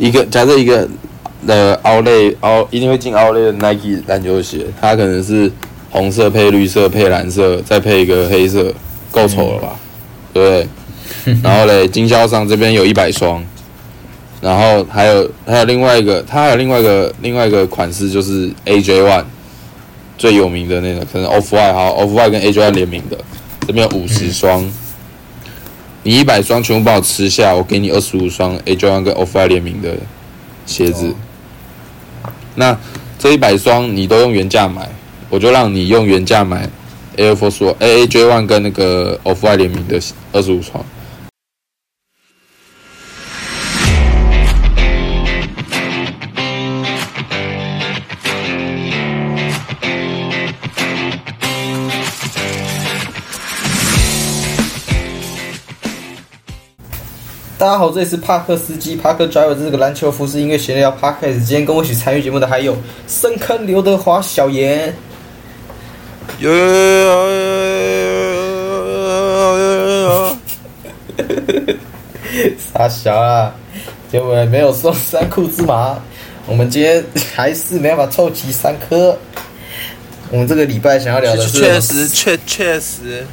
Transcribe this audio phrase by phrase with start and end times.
[0.00, 0.88] 一个假设一个
[1.46, 5.52] 呃奥类奥一定会进奥类的 Nike 篮球鞋，它可能是
[5.90, 8.72] 红色配绿色配蓝色，再配一个黑色，
[9.10, 9.76] 够丑了吧？
[10.32, 11.34] 对不对？
[11.44, 13.44] 然后嘞，经销商这边有一百双，
[14.40, 19.24] 然后还有还有另外一个，它还有另外一个另外一个款式，就是 AJ One
[20.16, 23.18] 最有名的那个，可能 Off White 好 Off White 跟 AJ One 联名的，
[23.66, 24.64] 这边有五十双。
[26.10, 29.96] 你一百双全部帮我吃下，我给你二十五双 A One 跟 Off White 联名的
[30.66, 31.14] 鞋子。
[32.56, 32.76] 那
[33.16, 34.90] 这一百双你都用原价买，
[35.28, 36.68] 我就让你用原价买
[37.16, 40.00] Air Force A A J One 跟那个 Off White 联名的
[40.32, 40.84] 二十五双。
[57.60, 61.44] 大家好，这里是帕克司机帕克 Driver，这是个篮球服饰音乐闲聊 Podcast。
[61.44, 62.74] 今天跟我一起参与节目的还有
[63.06, 64.94] 深坑刘德华、小严。
[66.38, 66.88] 有有有有
[69.28, 70.36] 有有有！
[72.72, 73.54] 傻小啊！
[74.10, 75.98] 结果没有送三库芝麻，
[76.46, 79.14] 我们今天还是没办法凑齐三颗。
[80.30, 83.26] 我们这个礼拜想要聊的是，确实确确实。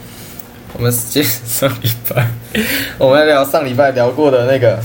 [0.78, 2.30] 我们接上礼拜，
[3.00, 4.80] 我们聊上礼拜聊过的那个，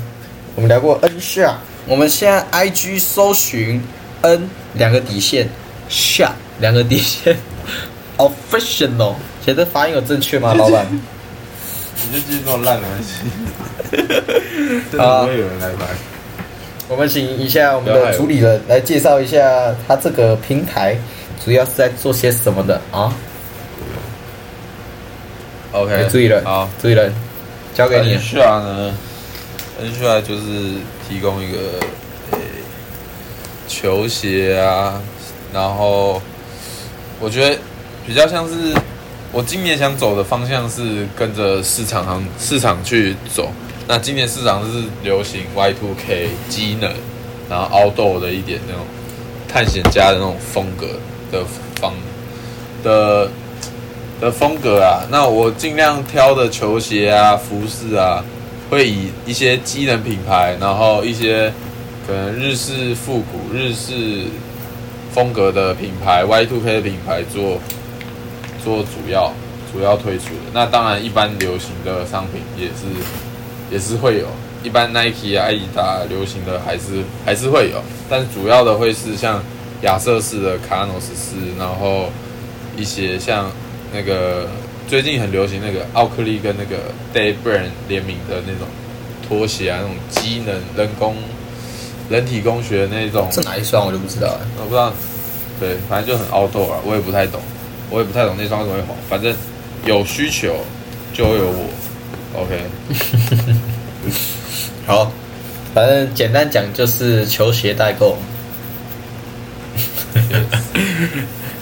[0.55, 3.79] 我们聊过 N 下，我们现在 IG 搜寻
[4.23, 5.47] N 两个底线
[5.91, 7.37] 下两个底线。
[8.17, 10.87] Official，写的发音有正确吗， 老板？
[10.91, 12.89] 你就继续这么烂的。
[12.89, 12.97] 东
[14.97, 15.87] 西，啊，不会有人来买。
[16.89, 20.97] 我们请一下我们的主理人来介绍一下他这个平台
[21.45, 23.15] 主要是在做些什么的啊
[25.73, 27.11] ？OK，注意了，好，注意了，
[27.75, 28.13] 交给你。
[28.13, 28.95] N 下呢
[29.81, 30.43] ？N 下就是
[31.09, 31.59] 提供一个
[32.31, 32.39] 呃
[33.67, 35.01] 球鞋啊，
[35.53, 36.21] 然后
[37.19, 37.59] 我觉得
[38.07, 38.75] 比较像是
[39.33, 43.51] 我今年想走的方向是跟着市场上市场去走。
[43.89, 46.93] 那今年市场是流行 Y2K 机能，
[47.49, 48.85] 然后凹豆的一点那种
[49.49, 50.87] 探险家的那种风格
[51.33, 51.45] 的
[51.81, 51.95] 方
[52.85, 53.29] 的。
[54.23, 58.23] 的风格啊，那我尽量挑的球鞋啊、服饰啊，
[58.71, 61.53] 会以一些机能品牌，然后一些
[62.07, 64.27] 可能日式复古、日式
[65.11, 67.59] 风格的品牌、Y2K 的品牌做
[68.63, 69.33] 做主要
[69.73, 70.53] 主要推出的。
[70.55, 72.85] 那当然，一般流行的商品也是
[73.73, 74.29] 也是会有，
[74.63, 79.43] 一般 Nike 啊、阿迪达流行的还是还是会有，但主要的会是像
[79.83, 82.09] 亚瑟士的卡诺斯斯，然后
[82.77, 83.51] 一些像。
[83.93, 84.49] 那个
[84.89, 86.77] 最近很流行那个奥克利跟那个
[87.15, 88.67] Day Brand 联名的那种
[89.29, 91.17] 拖鞋啊，那种机能人工
[92.09, 93.31] 人体工学那种。
[93.31, 94.93] 是哪一双我就不知道了，我不知道。
[95.61, 97.41] 对，反正就很 outdoor 啊，我也不太懂，
[97.91, 98.97] 我也不太懂那双为什么会红。
[99.09, 99.35] 反正
[99.85, 100.57] 有需求
[101.13, 101.69] 就会有我。
[102.41, 102.65] OK。
[104.87, 105.13] 好，
[105.73, 108.17] 反正简单讲就是球鞋代购。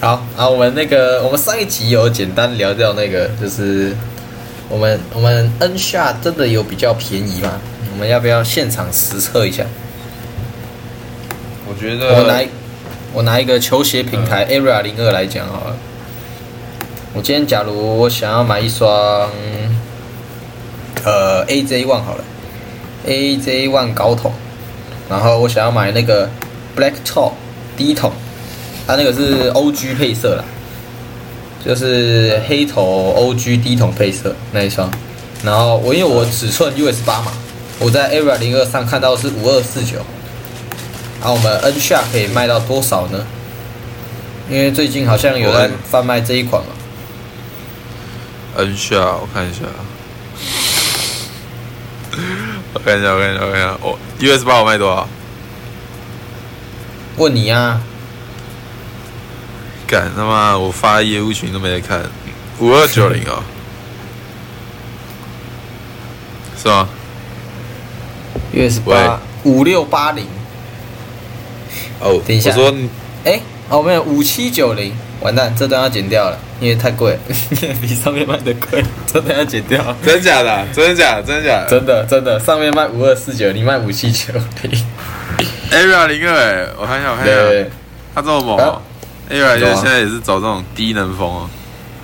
[0.01, 3.95] 好，啊，我们那个，我们上一集有简单聊掉那个，就是
[4.67, 7.61] 我们我们 N 下真的有比较便宜吗？
[7.93, 9.63] 我们要不要现场实测一下？
[11.69, 12.43] 我觉得我拿
[13.13, 15.77] 我拿一个球鞋品牌 Area 零二来讲好了。
[17.13, 18.89] 我今天假如我想要买一双
[21.03, 22.23] 呃 AJ One 好了
[23.05, 24.33] ，AJ One 高筒，
[25.07, 26.27] 然后我想要买那个
[26.75, 27.33] Black Top
[27.77, 28.11] 低筒。
[28.87, 30.43] 它那个是 O G 配色啦，
[31.65, 34.91] 就是黑头 O G 低筒配色那一双。
[35.43, 37.31] 然后我因为我尺寸 U S 八嘛，
[37.79, 39.97] 我在 Area 零二上看到是五二四九。
[41.19, 43.25] 然后我们 N 下可以卖到多少呢？
[44.49, 46.69] 因为最近好像有在贩卖这一款嘛。
[48.57, 49.59] N 下，我看一下。
[52.73, 53.77] 我看一下，我看一下，我看一下。
[53.81, 55.07] 我 U S 八我卖多少？
[57.17, 57.79] 问你呀。
[59.91, 60.57] 干他妈！
[60.57, 62.01] 我发业务群都没在看，
[62.59, 63.43] 五二九零哦，
[66.57, 66.87] 是吗
[68.53, 70.25] ？US 八五六八零。
[71.99, 72.73] 哦，等一下，我说，
[73.25, 77.19] 哎，哦没有五七九零，完蛋，这段要剪掉了，因为太贵，
[77.81, 79.93] 比上面卖的贵，这段要剪掉。
[80.01, 80.65] 真假的？
[80.73, 81.15] 真的假？
[81.17, 81.23] 的？
[81.23, 81.65] 真的假？
[81.65, 81.67] 的？
[81.69, 84.85] 真的真的，上面卖五二四九，你卖五七九零。
[85.69, 87.69] Area 零二，我看一下，我看一下，
[88.15, 88.81] 他这么猛。
[89.31, 91.49] 因为现在也是走这种低能风哦。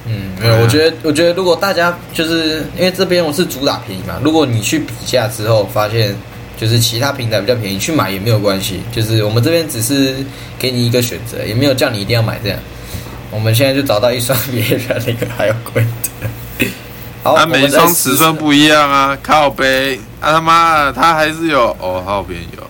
[0.06, 6.16] 嗯，没有，我觉得，我觉得如果大家就是因为这边我是主打便宜嘛，如果你去比价之后发现
[6.58, 8.82] 就是其他平台比较便宜，去买也没有关系。
[8.92, 10.16] 就是我们这边只是
[10.58, 12.58] 给你一个选择，也没有叫你一定要买这样。
[13.30, 16.68] 我们现在就找到一双比别人那个还要贵的。
[17.24, 22.64] 好，它每双尺寸不一样啊，靠背啊他妈的，它还是有哦，好便宜哦，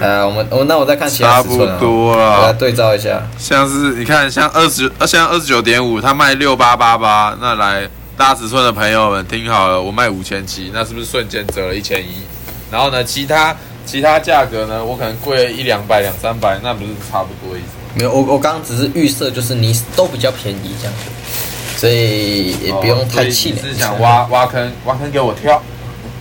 [0.00, 2.52] 呃，我们我那我再看其他差不尺寸啊，多我来。
[2.54, 3.22] 对照一下。
[3.38, 7.86] 像是你看，像二十，呃，像二十九点五，它卖六八八八，那来
[8.16, 12.22] 大尺寸的朋友们听好了，我卖五千七，那是不是瞬间折了一千一？
[12.70, 13.54] 然后呢，其他
[13.84, 17.66] 其他价格呢，我可能贵了一两百、两三百，那不是差不多意思？
[17.94, 23.58] 没有，我我刚刚只是预设，就是你都比较便宜这样子，所以也不用太气馁。
[23.58, 25.62] 哦所以你是想挖挖坑，挖坑给我跳？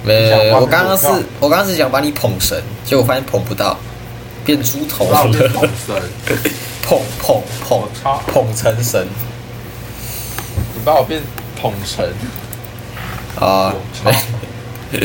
[0.04, 1.08] 没有，我刚刚是
[1.40, 3.78] 我刚刚是想把你捧神，结果发现捧不到，
[4.44, 5.24] 变猪头了，
[5.54, 5.96] 捧神，
[6.84, 7.82] 捧捧捧！
[8.28, 9.08] 捧成神
[10.76, 11.22] 你把我变
[11.60, 12.14] 捧神，
[13.40, 13.74] 啊！
[13.74, 14.12] 我操！
[14.92, 15.00] 你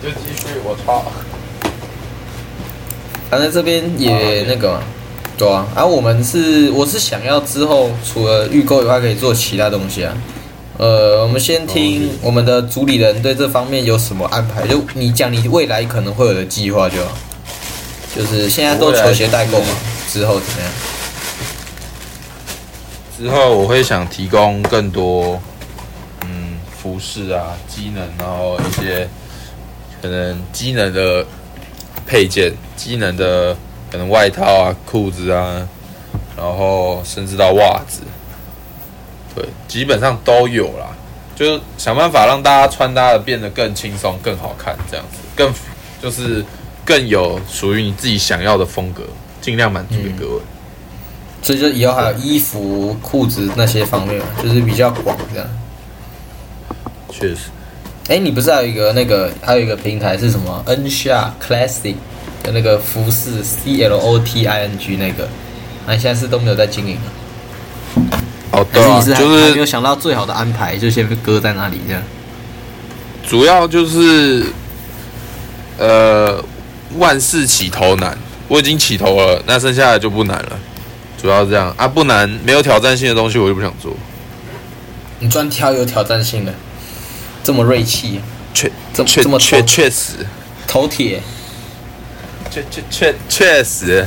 [0.00, 1.04] 就继续，我操！
[3.28, 4.82] 反正这边也那个嘛，
[5.36, 5.66] 对啊。
[5.74, 10.14] 然、后我们是我是想要之后除了预购以外，可以做其他东西啊。
[10.78, 17.12] 呃，我们先听我们的主理人对这方面有什么安排，就你讲你未来可能会有的计划就好。
[18.14, 19.66] 就是现在都球鞋代购嘛，
[20.08, 20.70] 之后怎么样？
[23.16, 25.40] 之后我会想提供更多，
[26.24, 29.08] 嗯，服饰啊、机能，然后一些
[30.02, 31.24] 可能机能的
[32.06, 33.56] 配件、机能的
[33.90, 35.66] 可能外套啊、裤子啊，
[36.36, 38.00] 然后甚至到袜子，
[39.34, 40.94] 对，基本上都有啦。
[41.34, 45.52] 就是想办法让大家穿搭的变得更轻松、更好看，这样子，更
[46.00, 46.44] 就是
[46.84, 49.02] 更有属于你自己想要的风格，
[49.40, 50.40] 尽量满足给各位。
[51.42, 55.48] 所以就以后还有衣服、裤子那些方面，就是比较广这样。
[57.10, 57.50] 确实。
[58.08, 61.94] 哎，你不是还有一个那个，还有一个平台是什么？N s h a Classic
[62.42, 65.26] 的那个服饰 C L O T I N G 那个，
[65.86, 67.02] 那、你现在是都没有在经营了？
[68.52, 72.02] 哦，还是你是还、就是没有想到最好的安排，就先搁在那里这样？
[73.26, 74.46] 主要就是，
[75.78, 76.44] 呃，
[76.98, 78.16] 万事起头难，
[78.48, 80.58] 我已经起头了，那剩下的就不难了。
[81.20, 83.96] 主要这样啊，不难，没有挑战性的东西我就不想做。
[85.20, 86.52] 你专挑有挑战性的，
[87.44, 88.20] 这么锐气，
[88.52, 90.26] 确这么这么确确确实，
[90.66, 91.22] 头铁，
[92.50, 94.06] 确确确确实，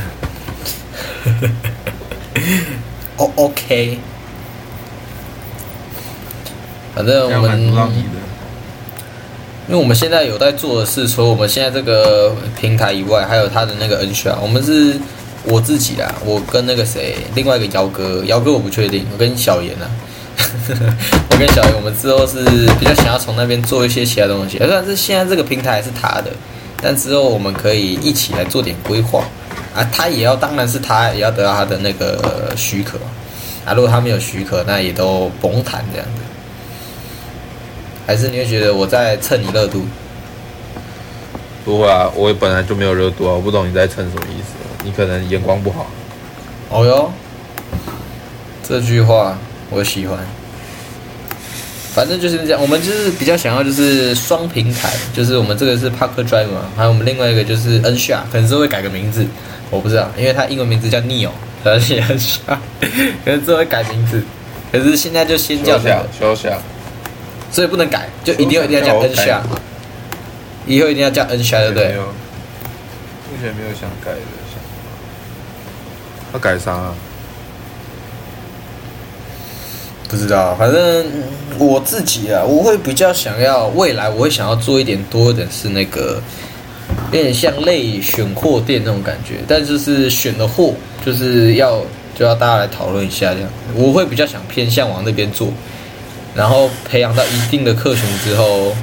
[3.17, 3.97] 哦 OK。
[6.95, 8.03] 反正我们。
[9.67, 14.95] 因为我们现在有在做的是，除了我们现在这个平台以外，还有他的那个 N 选，我们是
[15.43, 19.89] 我自己啊，我跟那个谁，另外一个姚哥，姚哥我不确定，我跟小严啊，
[21.31, 22.43] 我跟小严，我们之后是
[22.79, 26.29] 比较想要从那边做一些其他东西，虽然是现在这个平台是他的，
[26.79, 29.23] 但之后我们可以一起来做点规划。
[29.73, 32.99] 啊，他也要，当然是他也要得到他的那个许可。
[33.65, 36.21] 啊，如果他没有许可，那也都甭谈这样子。
[38.05, 39.85] 还是你会觉得我在蹭你热度？
[41.63, 44.53] 不会啊，我本来就没有热度啊，我不懂你在蹭什么意思。
[44.83, 45.87] 你可能眼光不好。
[46.69, 47.11] 哦哟，
[48.67, 49.37] 这句话
[49.69, 50.19] 我喜欢。
[51.93, 59.25] 反正就是这样，我们就是比较想要就是双平台，就是我们这个是 Parker Drive 嘛，还有我们另外一个就是 N s h a 可能是会改个名字，
[59.71, 61.29] 我不知道，因为它英文名字叫 Neo，
[61.63, 62.59] 而且 N s h a
[63.23, 64.21] 可能之后会改名字，
[64.73, 66.61] 可是现在就先叫这个，休想，
[67.55, 69.41] 所以不能改，就一定要一定要叫 N a
[70.67, 71.95] 以后一定要叫 N a 对不对？
[71.95, 72.03] 目
[73.41, 74.19] 前没有想改的
[74.51, 76.33] 想法。
[76.33, 76.93] 要改啥啊？
[80.09, 81.05] 不知道，反正
[81.57, 86.21] 我自己啊，我会比较想要未来，我会想要做一点多一点是那个，
[87.13, 90.73] 有点像类选货店那种感觉，但就是选的货
[91.05, 91.81] 就是要
[92.13, 95.53] 就要大家来讨论一下这样，我会比较想偏向往那边做，
[96.35, 98.75] 然后培养到一定的客群之后，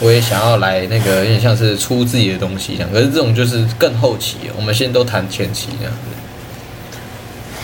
[0.00, 5.98] 我也想要来那个有点像是出自己的东西这样，可是这种就是更后期，我们现在都谈前期这样子。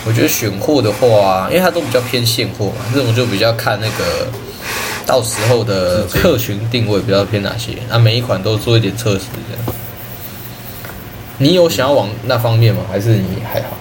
[0.06, 4.28] 我觉得选货的话，因为它都比较偏现货嘛，这种就比较看那个
[5.04, 9.76] 到时候的客群定位比较偏哪些，啊，每一款都做一点测试这样。
[11.36, 12.82] 你有想要往那方面吗？
[12.90, 13.76] 还是你还好？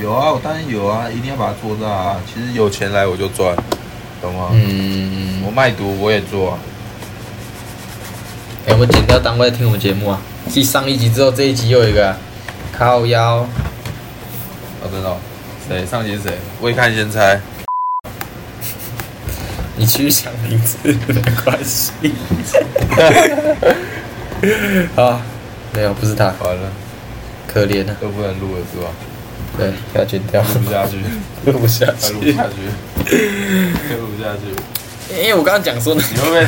[0.00, 2.20] 有啊，我当然有啊，一定要把它做大啊。
[2.26, 3.56] 其实有钱来我就赚，
[4.20, 4.50] 懂吗？
[4.52, 6.58] 嗯，我卖毒我也做啊。
[8.66, 10.20] 哎、我们剪掉单位听我们节目啊。
[10.48, 12.16] 继上一集之后，这一集又有一个啊
[12.72, 13.46] 靠腰，
[14.82, 15.16] 哦，真的哦、
[15.68, 15.84] 谁？
[15.86, 16.38] 上集是谁？
[16.60, 17.40] 未看先猜。
[19.76, 20.94] 你继续想名字没
[21.44, 21.92] 关系。
[24.96, 25.20] 啊，
[25.72, 26.70] 没有，不是他，完了，
[27.46, 27.96] 可怜啊。
[28.00, 28.88] 都不能录了是吧？
[29.56, 30.96] 对，要剪掉，录不下去，
[31.50, 32.32] 录不下去录不。
[32.32, 32.54] 下去，
[33.00, 35.16] 录不下去。
[35.16, 36.46] 因为我刚刚讲说呢，你会不会？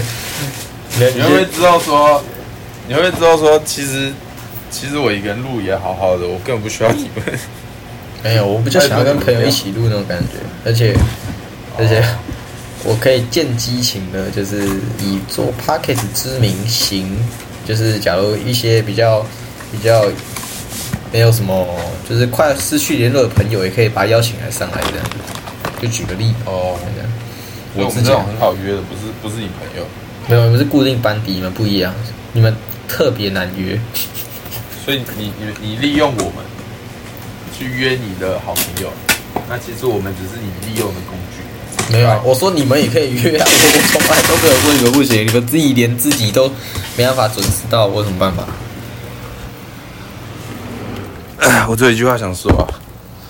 [0.99, 2.23] 你你会不会知道说？
[2.87, 3.61] 你会不会知道说？
[3.65, 4.13] 其实，
[4.71, 7.39] 其实我一个人录也好好的，我根本不需要你们。
[8.23, 10.95] 没有，我不就想要跟朋友一起录那种感觉，而且
[11.77, 12.05] 而且
[12.85, 14.65] 我可以见激情的，就是
[15.01, 17.17] 以做 p o c k e t 之名行，
[17.67, 19.27] 就是假如一些比较
[19.73, 20.05] 比较
[21.11, 21.67] 没有什么，
[22.09, 25.07] 就是快要失去联络的朋友，也可以把他邀请来上来这样。
[25.83, 26.79] 就举个例哦，
[27.75, 29.85] 我们这种很好约的，不是不是你朋友，
[30.29, 31.93] 没有，你们是固定班底，你们不一样，
[32.33, 32.55] 你们
[32.87, 33.77] 特别难约。
[34.85, 36.45] 所以你你你利用我们
[37.53, 38.93] 去约你的好朋友，
[39.49, 41.43] 那其实我们只是你利用的工具。
[41.93, 46.49] 没有啊，我说你们也可以约啊，我我从来都没有问你们不行，你们自己连自己都
[46.97, 48.47] 没办法准时到，我有什么办法？
[51.69, 52.63] 我只有一句话想说啊，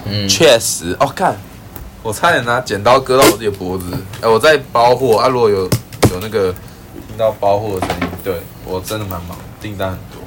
[0.04, 1.34] 嗯，确实哦，干，
[2.02, 3.84] 我差点拿剪刀割到我自己的脖子。
[4.20, 5.64] 哎，我在包货啊，如果有
[6.10, 6.52] 有那个
[7.08, 10.22] 听到包货的声音，对我真的蛮忙，订单很多。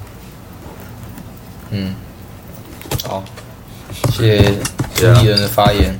[1.72, 1.96] 嗯，
[3.04, 3.24] 好，
[4.14, 4.54] 谢谢
[4.96, 6.00] 主理人的发言。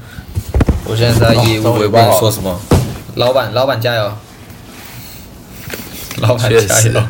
[0.86, 2.58] 我现在在业务，哦我也不能说什么。
[3.16, 4.12] 老板，老板加油！
[6.18, 7.04] 老板加油！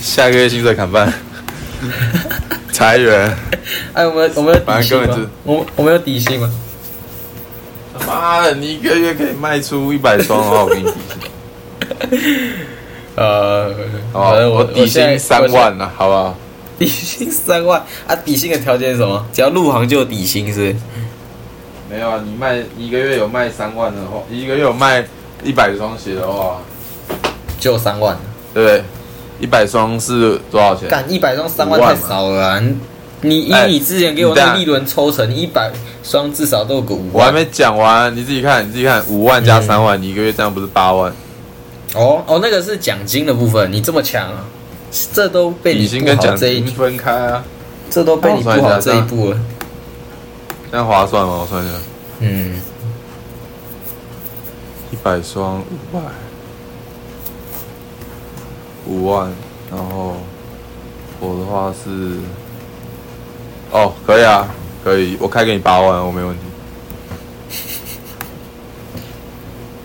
[0.00, 1.12] 下个月薪水砍半，
[2.72, 3.36] 裁员。
[3.92, 5.28] 哎，我们我们有底反薪吗？
[5.44, 6.50] 我们我们有底薪吗？
[8.06, 12.52] 他妈的，你一个月可以卖出一百双的话，我给你底薪，
[13.16, 13.74] 呃，
[14.12, 16.34] 好我底薪三，万呢，好不好？
[16.78, 18.16] 底薪三万啊！
[18.16, 19.24] 底薪的条件是什么？
[19.32, 20.74] 只要入行就有底薪，是？
[21.90, 25.04] 没有啊，你卖你一个月有卖三万的话，一个月有卖
[25.44, 26.58] 一百双鞋的话，
[27.60, 28.16] 就三万。
[28.54, 28.82] 对不对？
[29.40, 30.86] 一百双是多少钱？
[30.88, 32.62] 干一百双三万太少了啊！
[33.22, 37.14] 你你以哎你之前给我那个利润抽成，一百双至少都有个五万。
[37.14, 41.10] 我还没讲完，你自己看，你自己看，五万加三万，你一个月这样不是八万？
[41.94, 44.44] 哦哦，那个是奖金的部分，你这么强啊？
[45.12, 47.44] 这都被你跟奖好这一金，分开啊，
[47.88, 49.38] 这都被你布好这一步了。
[50.70, 51.40] 这样划算吗？
[51.40, 51.74] 我算一下，
[52.20, 52.60] 嗯，
[54.90, 56.00] 一百双五百，
[58.86, 59.30] 五万，
[59.70, 60.16] 然后
[61.20, 62.18] 我的话是，
[63.72, 64.48] 哦，可以啊，
[64.84, 67.56] 可以，我开给你八万，我没问题，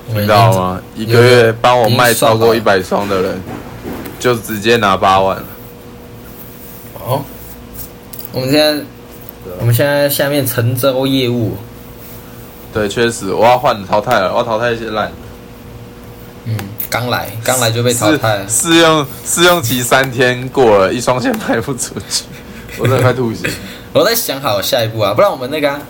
[0.09, 0.81] 我你知道吗？
[0.93, 3.41] 一个月帮我卖超过一百双的人，
[4.19, 5.45] 就直接拿八万了。
[6.99, 7.23] 哦，
[8.33, 8.83] 我们现在
[9.59, 11.55] 我们现在下面陈州业务，
[12.73, 15.13] 对，确实我要换淘汰了，我要淘汰一些烂的。
[16.43, 16.57] 嗯，
[16.89, 18.49] 刚来刚来就被淘汰了。
[18.49, 22.25] 试试用试用期三天过了，一双鞋卖不出去，
[22.77, 23.49] 我真的快吐血。
[23.97, 25.81] 我在想好下一步啊，不然我们那个啊、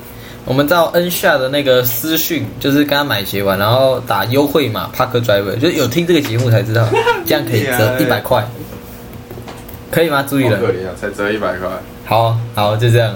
[0.45, 6.87] 我们到 N 下的那个私讯，就是刚刚买鞋完，然后打优惠码 Park Driver，就是有听这个节目才知道，
[7.25, 8.47] 这样可以折 一百块，
[9.91, 10.25] 可以吗？
[10.29, 11.67] 注意了，好可怜啊，才折一百块。
[12.05, 13.13] 好好就这样，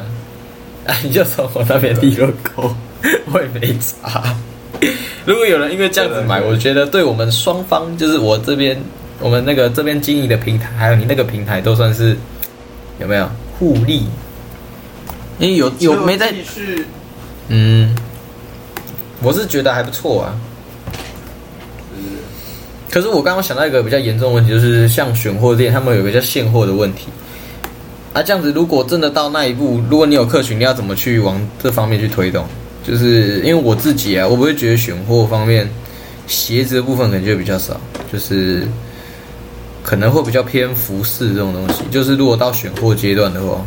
[0.86, 2.75] 啊， 你就从我那边利润扣，
[3.31, 4.36] 我也没差。
[5.24, 8.77] 如果有人因为这样子买，我觉得对我们双方，就是我这边，
[9.21, 12.17] 我们那个这边经营的平台，还有你那个平台，都算是
[13.00, 14.03] 有没有互利？
[15.41, 16.31] 因为有有没在？
[17.48, 17.95] 嗯，
[19.24, 20.38] 我是觉得还不错啊。
[22.91, 27.07] 可是我刚刚想到一个比较严重的问题，就是像选货店，他们有一个叫现货的问题。
[28.13, 32.45] 啊，这样子如果真的到那一步，如果你有客群，你要怎么去往这方面去推动？
[32.86, 35.67] 就是因为我自己啊，我不会觉得选货方面
[36.27, 37.81] 鞋子的部分可能就比较少，
[38.13, 38.67] 就是
[39.81, 41.83] 可能会比较偏服饰这种东西。
[41.89, 43.65] 就是如果到选货阶段的话，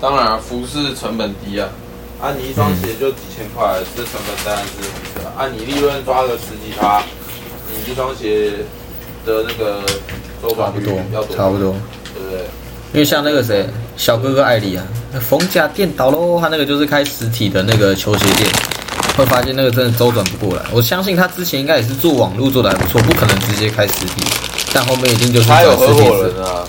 [0.00, 1.68] 当然、啊，服饰成本低啊，
[2.20, 5.28] 啊，你一双鞋就几千块，这成本当然是很低啊。
[5.36, 7.02] 啊，你利润抓个十几趴，
[7.68, 8.52] 你一双鞋
[9.26, 9.82] 的那个
[10.42, 11.74] 周转不多要多，差不多。
[12.14, 12.40] 对不对？
[12.92, 14.84] 因为像那个谁，小哥哥艾里啊，
[15.20, 18.48] 逢甲店倒喽，他那个就是开实体的那个球鞋店，
[19.16, 20.64] 会发现那个真的周转不过来。
[20.72, 24.24] 我相信他之前应该也是做网络做的还不错，不可能直接开实体，
[24.72, 26.64] 但后面一定就是他有合伙人啊，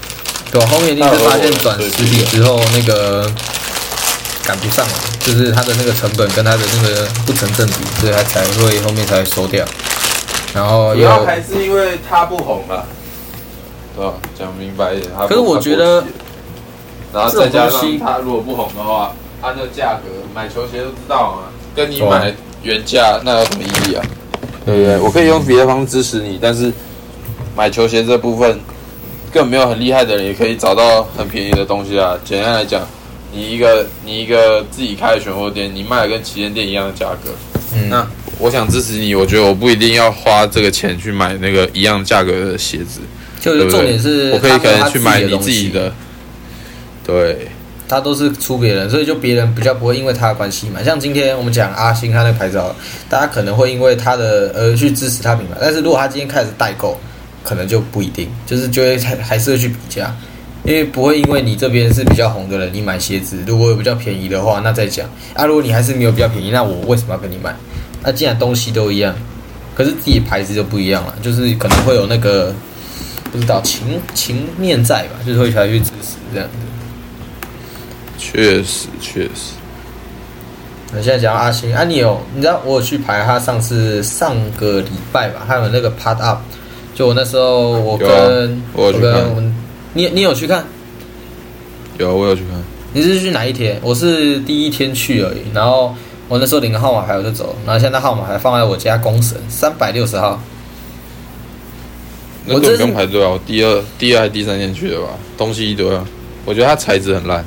[0.51, 0.67] 对吧？
[0.69, 3.25] 后面一定是发现转实体之后那个
[4.43, 9.65] 赶不上了，就是它的那个成本跟它的那个不成正比，所以它才会后面才会收掉。
[10.53, 12.85] 然后又主要还是因为它不红吧，
[13.95, 14.13] 对吧？
[14.37, 16.03] 讲明白一点，可是我觉得，
[17.13, 24.03] 然后再加上它如果不红的话，它那个价格买球鞋都知道啊，跟你买原价那有什么意义啊？
[24.65, 24.97] 对不对？
[24.97, 26.71] 我可以用别的方式支持你，但是
[27.55, 28.59] 买球鞋这部分
[29.31, 32.17] 根本没有很厉害的人也可以找到很便宜的东西啊。
[32.25, 32.87] 简单来讲，
[33.31, 37.31] 你一个你一个自己开的选货店，你卖的跟旗舰店一样的价格，
[37.73, 38.05] 嗯，那
[38.39, 42.99] 我想支持你，我觉得我不一定要花这个钱去买那个一样价格的鞋子，
[43.39, 45.93] 就是对不对重点是我可以可能去买你自己的，
[47.05, 47.47] 对。
[47.87, 50.81] 他都是出别人，所以就别人比较不会因为他的关系买。
[50.81, 52.75] 像今天我们讲阿星他那个牌子好了，
[53.09, 56.97] 大家可能会因为他的而去支持他品牌，但是如果他今天开始代购，
[57.43, 60.15] 可能就不一定，就是就会还还是会去比价，
[60.63, 65.45] 因为不会因为你这边是比较红的人，你买鞋子如果有比较便宜的话，那再讲啊。
[65.45, 67.55] 如果你还是没有比较便宜，那我为什么要跟你买？
[68.03, 69.15] 那既然东西都一样，
[69.75, 72.53] 可是自己牌子就不一样了，就是可能会有那个
[73.31, 76.53] 不知道情情面在吧，就是会才去支持这样子。
[78.17, 79.53] 确实，确实，
[80.93, 86.39] 那现在讲阿星啊，你有你知道我有去排他上次上个礼拜吧，还有那个 Part Up，
[87.01, 89.55] 就我那时候我跟、啊我跟我们
[89.93, 90.63] 你你有去看？
[91.97, 92.61] 有我有去看，
[92.93, 93.79] 你是去哪一天？
[93.81, 95.95] 我是第一天去而已，然后
[96.27, 100.39] 我那时候领个号码牌我就走，然后现在号码牌放在我家公神三百六十号。
[102.45, 103.29] 我这是不用排队啊！
[103.31, 106.05] 我第二、第二还是第三天去的吧，东西一堆啊。
[106.45, 107.43] 我觉得它材质很烂，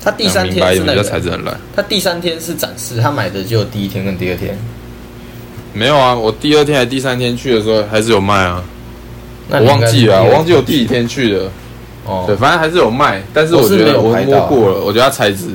[0.00, 1.58] 他第三天是那个材质，很烂。
[1.74, 4.56] 他第三天是展示，他买的就有第一天跟第二天。
[5.72, 8.62] 没有啊，我第二天还第三天去的时候还是有卖啊，
[9.50, 11.50] 我忘记了啊，我忘记我第几天去的。
[12.04, 15.50] 哦，对，反正还是有卖，但是我觉得我摸过了，我觉得它材质，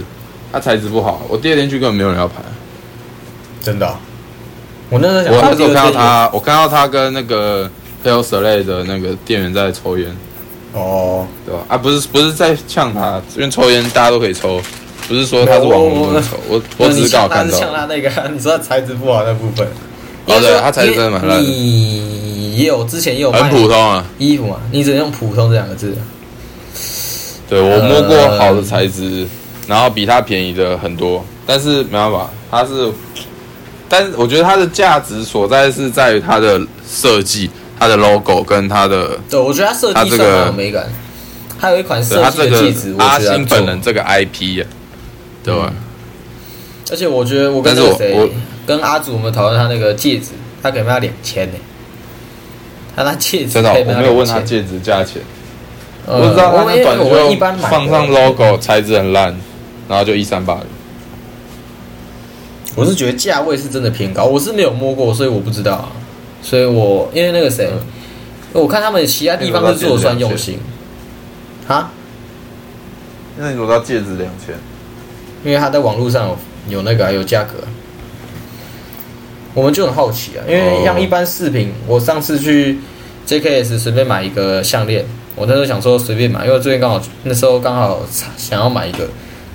[0.52, 1.24] 它材质不好。
[1.28, 2.36] 我第二天去根本没有人要拍。
[3.60, 4.00] 真的啊、
[4.90, 7.68] 我那时候想我那时候看到他，我看到他跟那个
[8.04, 10.16] p a l s l a y 的那个店员在抽烟，
[10.74, 11.62] 哦，对吧？
[11.70, 14.62] 啊，不是不是在呛他，因为抽烟大家都可以抽，
[15.08, 16.38] 不是说他是网红不能抽。
[16.48, 17.70] 我我只是刚好看到呛。
[17.74, 19.68] 他那个， 你说他材质不好那部分。
[20.26, 24.58] 哦对它材质真的蛮烂的你也有之前也有很普通啊，衣服嘛？
[24.72, 25.98] 你只能用普通这两个字。
[27.50, 29.28] 对我摸过好的材质，
[29.68, 32.92] 然后比它便宜的很多，但是没办法，它是，
[33.90, 40.88] 但是我觉得它的价值所在是在于它的设计、它的 logo 跟它的，对，我觉得它设计它这个上蛮有美感。
[41.60, 44.66] 还有一款设计的气质，我阿星本人这个 IP 啊，
[45.44, 45.72] 对吧？
[46.92, 48.30] 而且我觉得我跟但是我那个谁我，
[48.66, 51.58] 跟阿祖我们讨论他那个戒指，他可以卖到两千呢。
[52.96, 55.22] 他那戒指真的我没有问他戒指价钱，
[56.06, 59.36] 呃我只知道他短我一般放上 logo 材质很烂，
[59.88, 60.64] 然后就一三八零。
[62.76, 65.92] 我是觉得价位是真的偏高，我是没有摸过，所以我不知道啊。
[66.42, 67.80] 所以我因为那个谁，嗯。
[68.54, 70.60] 我看他们其他地方是做的算用心，
[71.68, 71.90] 哈，
[73.36, 74.54] 那你说到戒指两千，
[75.44, 76.38] 因为他在网络上有
[76.70, 77.56] 有那个啊有价格，
[79.54, 80.42] 我们就很好奇啊。
[80.48, 82.78] 因为像一般饰品，我上次去
[83.28, 88.02] JKS 随便买一个项链，我那时候想说随便买，因为最近刚好那时候刚好
[88.38, 89.08] 想要买一个，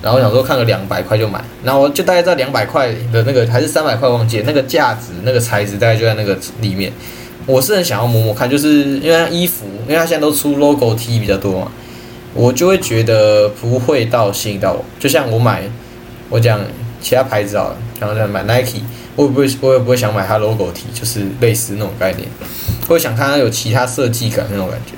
[0.02, 6.92] 然后想说看个两百块就买，然后我就大概在两百块的那个还是三百块忘记那个价值那个材质大概就在那个里面。
[7.46, 11.72] 我是很想要摸摸看，就是因为衣服，因为它现在都出 logo T 比较多嘛，
[12.34, 14.84] 我就会觉得不会到吸引到我。
[14.98, 15.62] 就像我买，
[16.28, 16.60] 我讲
[17.00, 18.82] 其他牌子好了，然后再买 Nike，
[19.18, 22.28] 我也不会，我也不会想买它 logo T，就是类似那种概念，
[22.86, 24.92] 我会想看它有其他设计感那种感觉。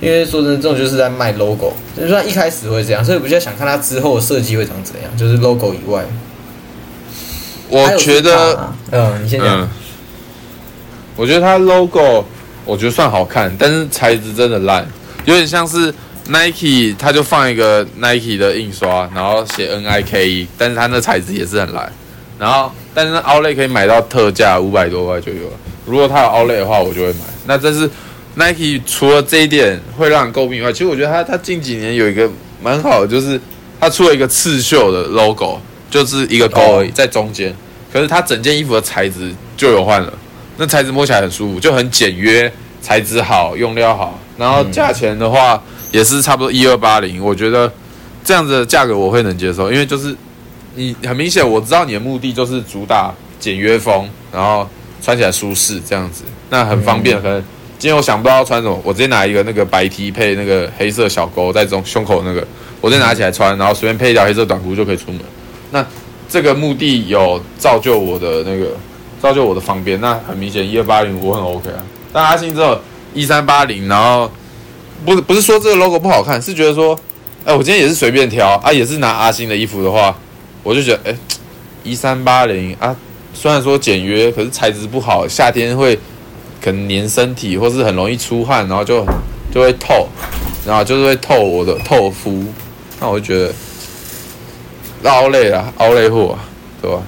[0.00, 6.04] 因为说真的，这种就是在卖 logo，就是它一开始会这样，所以我比较想看它之后的设计会长怎样，就是 logo 以外。
[7.70, 9.62] 我觉得嗯，你先讲。
[9.62, 9.68] 嗯，
[11.16, 12.22] 我觉得它 logo
[12.66, 14.86] 我觉得算好看，但是材质真的烂，
[15.24, 15.94] 有点像是
[16.28, 21.90] Nike，它就放一个 Nike 的印刷，然后写 N I K E，但是它那材质也是很烂。
[22.38, 25.52] 然后，但是那 Outlet 可以买到特价五百多块就有了。
[25.86, 27.20] 如果它有 Outlet 的话，我就会买。
[27.46, 27.88] 那这是
[28.34, 32.28] Nike 除了这一点会让人诟病以外，其实我觉得它它近几年有一个
[32.62, 33.40] 蛮好的，就是
[33.78, 37.54] 它出了一个刺绣的 logo，就是一个勾而已，在中间。
[37.92, 40.12] 可是它整件衣服的材质就有换了，
[40.56, 47.72] 那材质摸起来很舒服，就很简约，材质好，用料好，然后价钱的话也是差不多一二八零，我觉得
[48.24, 50.16] 这样子的价格我会能接受，因为就是
[50.74, 54.68] 你很明显我知道你的目的就是主打简约风，然后
[55.00, 57.20] 穿起来舒适这样子，那很方便。
[57.20, 57.42] 可能
[57.78, 62.46] 今天我想不到要穿什么，我直接拿一个那个白 T 配那个黑色小勾在中胸口那个，
[62.80, 65.20] 我直接拿起来穿，然后随便配一条黑色短裤就可以出门。
[65.70, 65.84] 那
[66.28, 68.76] 这个目的有造就我的那个
[69.20, 71.84] 造就我的方便，那很明显一二八零我很 OK 啊。
[72.12, 72.78] 但阿星之后
[73.12, 74.30] 一三八零，然后
[75.04, 76.98] 不是不是说这个 logo 不好看，是觉得说，
[77.44, 80.16] 哎，我今天也是随便挑啊，也是拿阿星的衣服的话，
[80.64, 81.16] 我就觉得哎，
[81.84, 82.96] 一三八零啊，
[83.32, 85.96] 虽然说简约，可是材质不好，夏天会
[86.60, 89.06] 可能粘身体，或是很容易出汗，然后就
[89.52, 90.08] 就会透，
[90.66, 92.44] 然后就是会透我的透肤，
[93.00, 96.40] 那我就觉得凹类啊，凹类货、啊，
[96.82, 97.02] 对吧？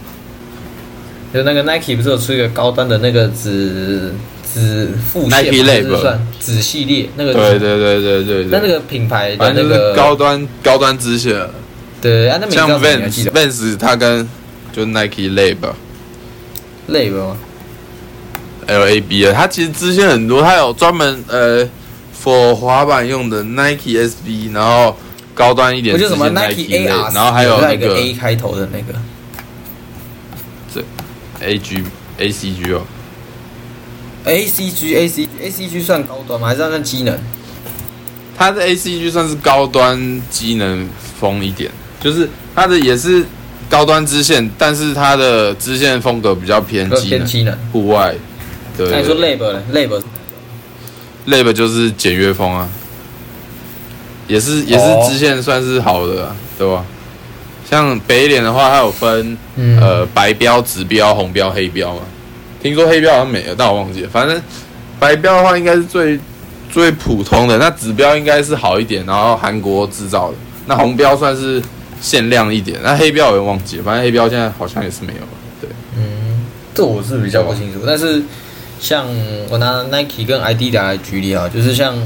[1.35, 7.35] 就那个 Nike 不是有出一个高端的那个紫紫副线 Nike 是算紫系列那个？
[7.35, 8.47] 对对对对对对。
[8.51, 11.35] 那那个品牌的那个高端高端支线，
[12.07, 14.29] 对像 Vans 得 Vans 它跟
[14.73, 15.57] 就 Nike Lab
[16.89, 17.37] 类吗
[18.67, 21.69] ？L A B 啊，它其实支线很多，它有专门呃
[22.23, 24.97] for 滑板用的 Nike S B，然后
[25.35, 28.99] 高端一点不就什么 Nike Lab AR，然后还有那个 A 开头的那个
[30.75, 30.85] 这
[31.45, 31.83] A G
[32.19, 32.83] A C G 哦
[34.25, 36.49] ，A C G A C A C G 算高端吗？
[36.49, 37.19] 还是算机能？
[38.37, 40.89] 它的 A C G 算是高端机能
[41.21, 43.25] 风一点，就是它的也是
[43.69, 47.59] 高端支线，但是它的支线风格比较偏机能偏机能。
[47.73, 48.15] 户外。
[48.77, 52.69] 对那你说对 Lab 呢？Lab，Lab 就是简约风啊，
[54.29, 56.85] 也是也是哦支线算是好的、啊，对吧？
[57.69, 62.03] 像北脸的话，它有分嗯呃白标、紫标、红标、黑标嘛。
[62.63, 64.09] 听说黑标好像没了，但我忘记了。
[64.13, 64.41] 反正
[65.01, 66.19] 白标的话应该是最
[66.71, 70.35] 最普通的，那紫标应该是好一点，然后韩国制造的。
[70.67, 71.63] 那红标算是
[72.01, 75.29] 限量一点，那黑标我也忘记了，反正黑标现在好像也是没有了。
[75.61, 78.23] 对，嗯，这我是比较不清楚，但是
[78.81, 79.07] 像
[79.51, 81.97] 我拿 Nike 跟 ID 来举例啊，就是像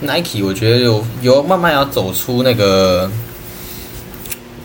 [0.00, 3.10] Nike，我觉得有有慢慢要走出那个，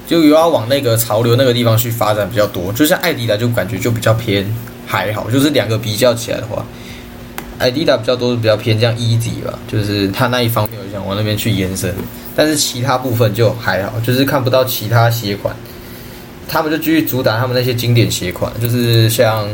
[0.07, 2.71] 就有要往那个潮流那个地方去发展比较多。
[2.71, 4.45] 就像艾迪达就感觉就比较偏
[4.85, 6.65] 还好，就是两个比较起来的话，
[7.57, 11.93] 艾迪达比较多是比较偏这样 easy 吧，就是它那一方面有想往那边去延伸，
[12.35, 15.55] 但是其他部分就还好，就是看不到其他鞋款。
[16.47, 19.49] 他们就继续主打他们那些经典鞋款，就是像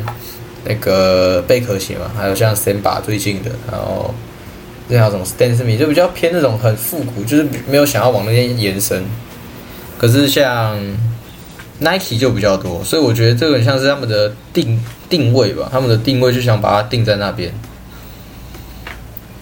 [0.65, 4.13] 那个贝壳鞋嘛，还有像 Samba 最近的，然后
[4.89, 9.03] 这还有什么 Stan Smith 就比较偏那种很复古，就是没有想要往那边延伸。
[9.97, 10.77] 可是像
[11.79, 14.77] Nike 就比较多，所以我觉得这个很像是他们的定
[15.09, 17.53] 定位吧，他们的定位就想把它定在那边。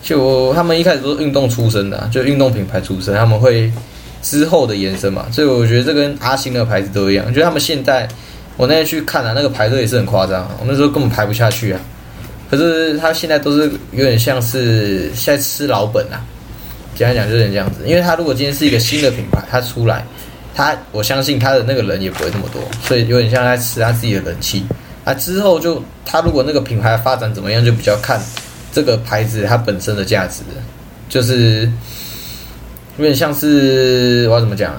[0.10, 3.72] 就他们一开始都是运动出身的、就运动品牌出身，他们会
[4.24, 7.24] 之后的延伸嘛，所以我觉得这跟阿星那个牌子都一样。
[7.28, 8.08] 我觉得他们现在，
[8.58, 11.80] 我那天去看啊，那个排队也是很夸张、我那时候根本排不下去啊。
[12.50, 16.26] 可是他现在都是有点像是在吃老本啊，
[16.96, 17.82] 简单讲就是这样子。
[17.86, 20.04] 因为他如果今天是一个新的品牌，他出来，
[20.56, 24.66] 他我相信他的那个人也不会那么多，所以有点像在吃他自己的人气。
[25.06, 28.20] 啊，之后就他如果那个品牌发展怎么样，就比较看
[28.80, 30.42] 这个牌子它本身的价值，
[31.10, 31.70] 就是
[32.98, 34.74] 有点像是我要怎么讲？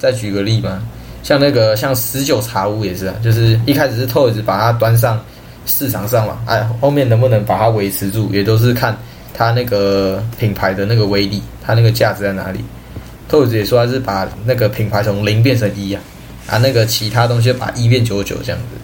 [0.00, 0.82] 再举个例嘛，
[1.22, 5.24] 像那个像十九茶屋也是啊，就是一开始是 Toys 把它端上
[5.64, 8.98] 市场上嘛，哎，后面能不能把它维持住，也都是看
[9.32, 12.64] 它那个品牌的那个威力，它那个价值在哪里。
[13.30, 16.02] Toys 也说他是把那个品牌从零变成一啊，
[16.48, 18.76] 啊，那个其他东西把一变九九这样子。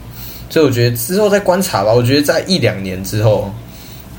[0.48, 3.52] 所以我觉得之后再观察吧，我觉得在一两年之后，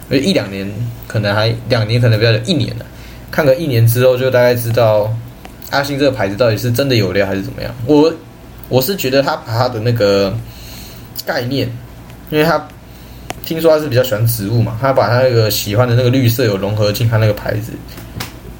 [0.09, 0.69] 因为一两年
[1.07, 2.85] 可能还两年可能比较久，一年了、
[3.29, 5.13] 看个一年之后就大概知道
[5.69, 7.73] 阿信这个牌子到底是真的有料还是怎么样。
[7.85, 8.13] 我
[8.69, 10.33] 我是觉得他把他的那个
[11.25, 11.69] 概念，
[12.29, 12.65] 因为他
[13.45, 17.71] 听说他是比较喜欢植物嘛，他把他那个喜欢的那个绿色有融合进他那个牌子，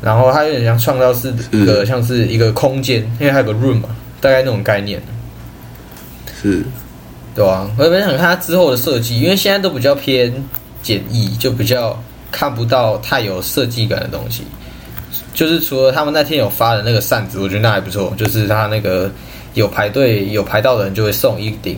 [0.01, 5.01] 然后他有点像创造是一个像是一个空间，因为他有个 room 嘛，大概那种概念。
[6.41, 6.63] 是
[7.33, 10.33] 对啊，我也蛮想看他之后的设计，因为现在都比较偏
[10.87, 14.43] 简易，就比较看不到太有设计感的东西。
[15.33, 19.11] 就是除了他们那天有发的那个扇子，我觉得那还不错，就是他那个
[19.53, 21.77] 有排队有排到的人就会送一顶，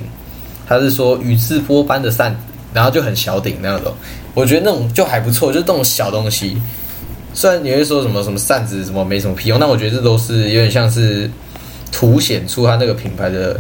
[0.68, 2.40] 他是说宇智波般的扇子，
[2.72, 3.92] 然后就很小顶那种，
[4.36, 6.62] 我觉得那种就还不错，就是这种小东西。
[7.34, 11.30] 虽然你会说什么什么扇子什么没什么屁用，但我觉得这都是有点像是
[11.92, 13.56] 凸显出它那个品牌的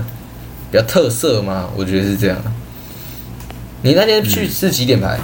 [0.72, 2.38] 比较特色嘛，我觉得是这样。
[3.82, 5.18] 你那天去是几点排？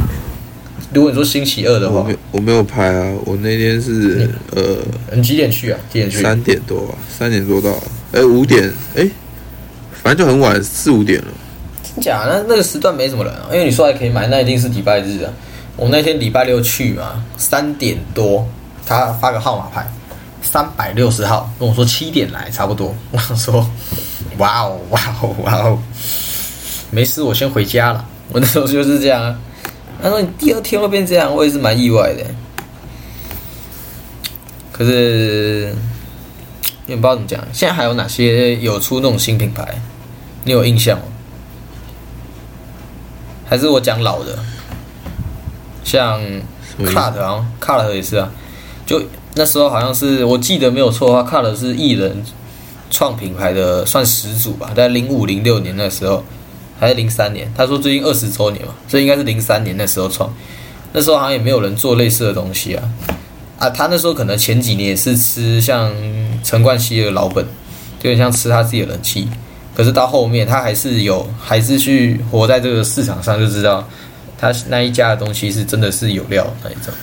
[0.94, 4.78] 如果你说星期二的话我没，我没有拍啊，我那天是呃
[5.14, 5.80] 你几点去啊？
[5.92, 6.22] 几点去？
[6.22, 7.76] 三点多吧，三点多到，
[8.14, 9.06] 哎五点，哎，
[10.02, 11.28] 反正就很晚，四五点了。
[11.84, 12.24] 真假？
[12.26, 15.34] 那那个时段没什么人啊，因为你说还可以买，那一定是礼拜日啊。
[15.76, 18.48] 我那天礼拜六去嘛，三点多，
[18.86, 19.86] 他发个号码牌，
[20.42, 22.96] 三百六十号，跟我说七点来，差不多。
[23.12, 23.70] 我想说，
[24.38, 25.80] 哇哦哇哦哇哦，
[26.90, 28.06] 没事，我先回家了。
[28.36, 29.40] 我那时候就是这样啊。
[30.04, 32.26] 他说你第二天会变这样，我也是蛮意外的。
[34.74, 35.74] 可是
[36.86, 39.82] 也不知道怎么讲，现在还有哪些有出那种新品牌？
[40.44, 41.06] 你有印象吗？
[43.46, 44.38] 还是我讲老的，
[45.86, 46.42] 像么
[46.80, 48.30] 意思 Cut 好像 Cut 也是啊，
[48.86, 49.02] 就
[49.36, 52.22] 那时候好像是我记得没有错的话，Cut 是艺人
[52.92, 56.22] 创品牌的算始祖吧，在零五零六年那时候，
[56.80, 60.34] 还是零三年，他说最近二十周年嘛，所以应该是零三年那时候创，
[60.94, 62.84] 那时候好像也没有人做类似的东西啊。
[63.58, 65.90] 啊，他那时候可能前几年也是吃像
[66.44, 67.46] 陈冠希的老本，
[68.00, 69.28] 就有点像吃他自己的人气。
[69.74, 73.88] 可是到后面，他还是有，还是去活在这个市场上，就知道
[74.38, 76.94] 他那一家的东西是真的是有料那一种。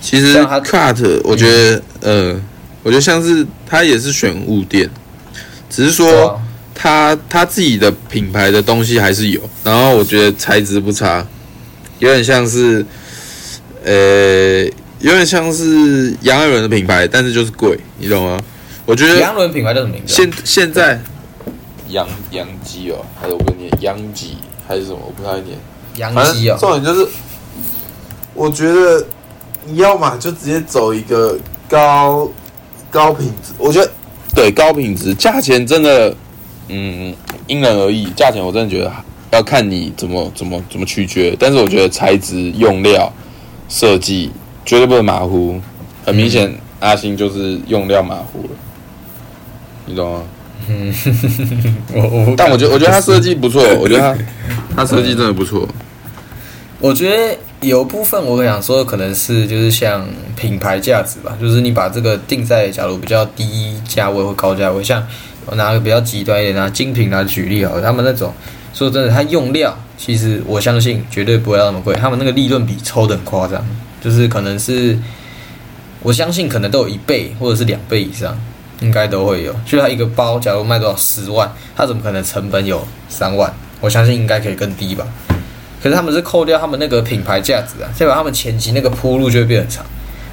[0.00, 2.40] 其实像他 cut，我觉得，呃，
[2.82, 4.88] 我觉得像是他也是选物店，
[5.68, 6.42] 只是说啊
[6.76, 11.26] 他他自己的品牌的东西还是有，然后我觉得材质不差，
[11.98, 12.84] 有点像是，
[13.82, 14.64] 呃，
[15.00, 18.38] 有点像是杨爱伦的品牌，但是就是贵，你懂吗？
[18.84, 20.14] 我觉得杨伦品牌叫什么名字啊？
[20.14, 21.00] 现现在
[21.88, 24.36] 杨杨基哦，还是我跟你杨基
[24.68, 25.58] 还是什么，我不太念。
[25.96, 27.08] 杨基哦，重点就是，
[28.34, 29.04] 我觉得
[29.66, 32.30] 你要嘛就直接走一个高
[32.90, 33.90] 高品质，我觉得
[34.34, 36.14] 对高品质，价钱真的
[36.68, 37.14] 嗯
[37.46, 38.92] 因人而异，价钱我真的觉得
[39.32, 43.12] 要看你怎么怎么怎么取决，但是我觉得材质、用料、
[43.68, 44.30] 设计
[44.64, 45.60] 绝对不能马虎，
[46.04, 48.50] 很明显、阿星就是用料马虎了，
[49.86, 50.22] 你懂吗？
[51.94, 54.16] 我我但我觉得我觉得他设计不错，我觉得他
[54.74, 55.68] 他设计真的不错。
[56.80, 65.06] 我觉得有部分我想说，可能是就是像品牌价值吧，就是你把这个定在假如比较低价位或高价位，像
[65.46, 68.32] 我拿个比较极端一点，拿精品来举例好了，他们那种
[68.74, 73.64] 说真的，他用料其实我相信绝对不会那么贵，他们那个利润比抽的很夸张，
[74.02, 74.98] 就是可能是
[76.02, 78.38] 我相信可能都有一倍或者是两倍以上，
[78.80, 79.54] 应该都会有。
[79.64, 83.52] 就他一个包，假如卖多少十万，他怎么可能成本有三万？
[83.80, 85.06] 我相信应该可以更低吧。
[85.82, 89.84] 可是他们是扣掉他们那个品牌价值啊，再把他们前期那个铺路就会变很长。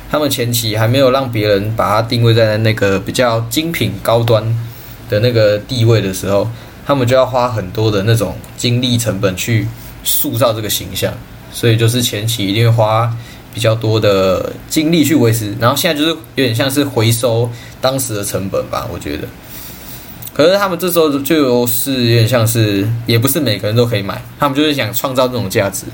[0.09, 4.43] 他们前期还没有让别人把它定位在那个比较精品高端
[5.13, 6.49] 的那个地位的时候，
[6.85, 9.67] 他们就要花很多的那种精力成本去
[10.03, 11.13] 塑造这个形象，
[11.51, 13.15] 所以就是前期一定会花
[13.53, 17.47] 比较多的精力去维持，然后现在就是有点像是回收
[17.79, 19.27] 当时的成本吧，我觉得。
[20.33, 25.85] 可是他们这时候就是有点像是，也不是每个人都可以买，他们就是想创造这种价值，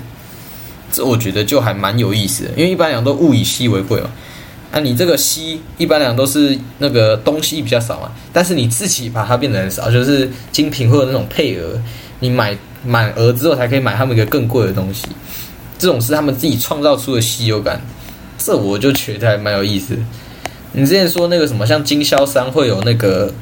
[0.90, 4.10] 这我觉得就还蛮有意思的，因为一般讲都物以稀为贵嘛。
[4.70, 11.80] 啊，你这个稀一般来讲都是那个东西比较少嘛，但是你自己把它变得很少，就是精品或者那种配额，
[12.20, 15.06] 你买满额之后才可以买他们一个更贵的东西，
[15.78, 17.80] 这种是他们自己创造出的稀有感，
[18.38, 19.98] 这我就觉得还蛮有意思。
[20.72, 23.32] 你之前说那个什么，像经销商会有那个。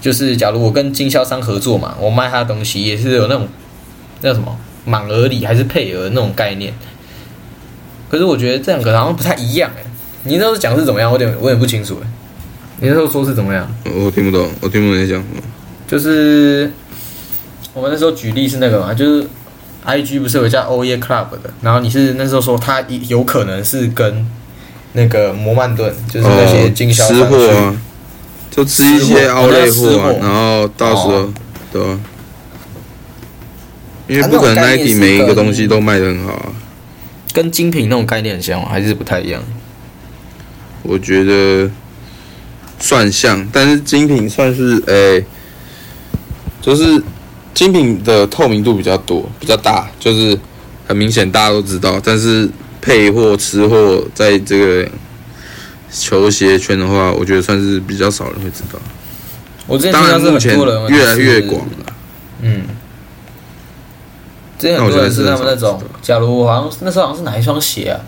[0.00, 3.46] 就是假如我跟经销商合作嘛，我卖他的东西也是有那种
[4.22, 6.72] 那什么满额礼还是配额那种概念。
[8.08, 9.84] 可是我觉得这两个好像不太一样哎。
[10.24, 11.10] 你那时候讲是怎么样？
[11.10, 12.08] 我有点我有点不清楚哎。
[12.80, 13.68] 你那时候说是怎么样？
[13.84, 15.42] 我听不懂，我听不懂你在讲什么。
[15.86, 16.70] 就是
[17.74, 19.26] 我们那时候举例是那个嘛，就是
[19.84, 24.26] I G 不是有一家欧耶 Club 的，然后你是那时候说他有可能是跟
[24.92, 27.76] 那个摩曼顿，就是那些经销商吃货啊，
[28.50, 31.34] 就吃一些奥类货啊，然后到时候哦
[31.72, 32.00] 对啊？
[34.08, 36.46] 因为不可能 Nike 每一个东西都卖的很好啊。
[37.32, 38.68] 跟精品那种概念很像吗？
[38.70, 39.42] 还是不太一样？
[40.82, 41.70] 我觉得
[42.78, 45.24] 算像，但是精品算是诶、
[46.60, 47.02] 就是
[47.52, 50.38] 精品的透明度比较多，比较大，就是
[50.86, 52.00] 很明显大家都知道。
[52.02, 52.48] 但是
[52.80, 54.88] 配货、吃货在这个
[55.90, 58.78] 球鞋圈的话，我觉得算是比较少人会知道。
[59.66, 61.92] 我之前目前越来越广了。
[62.42, 62.62] 嗯，
[64.58, 68.00] 之前很多人是他们那种，假如我好像那时候好像是哪一双鞋啊，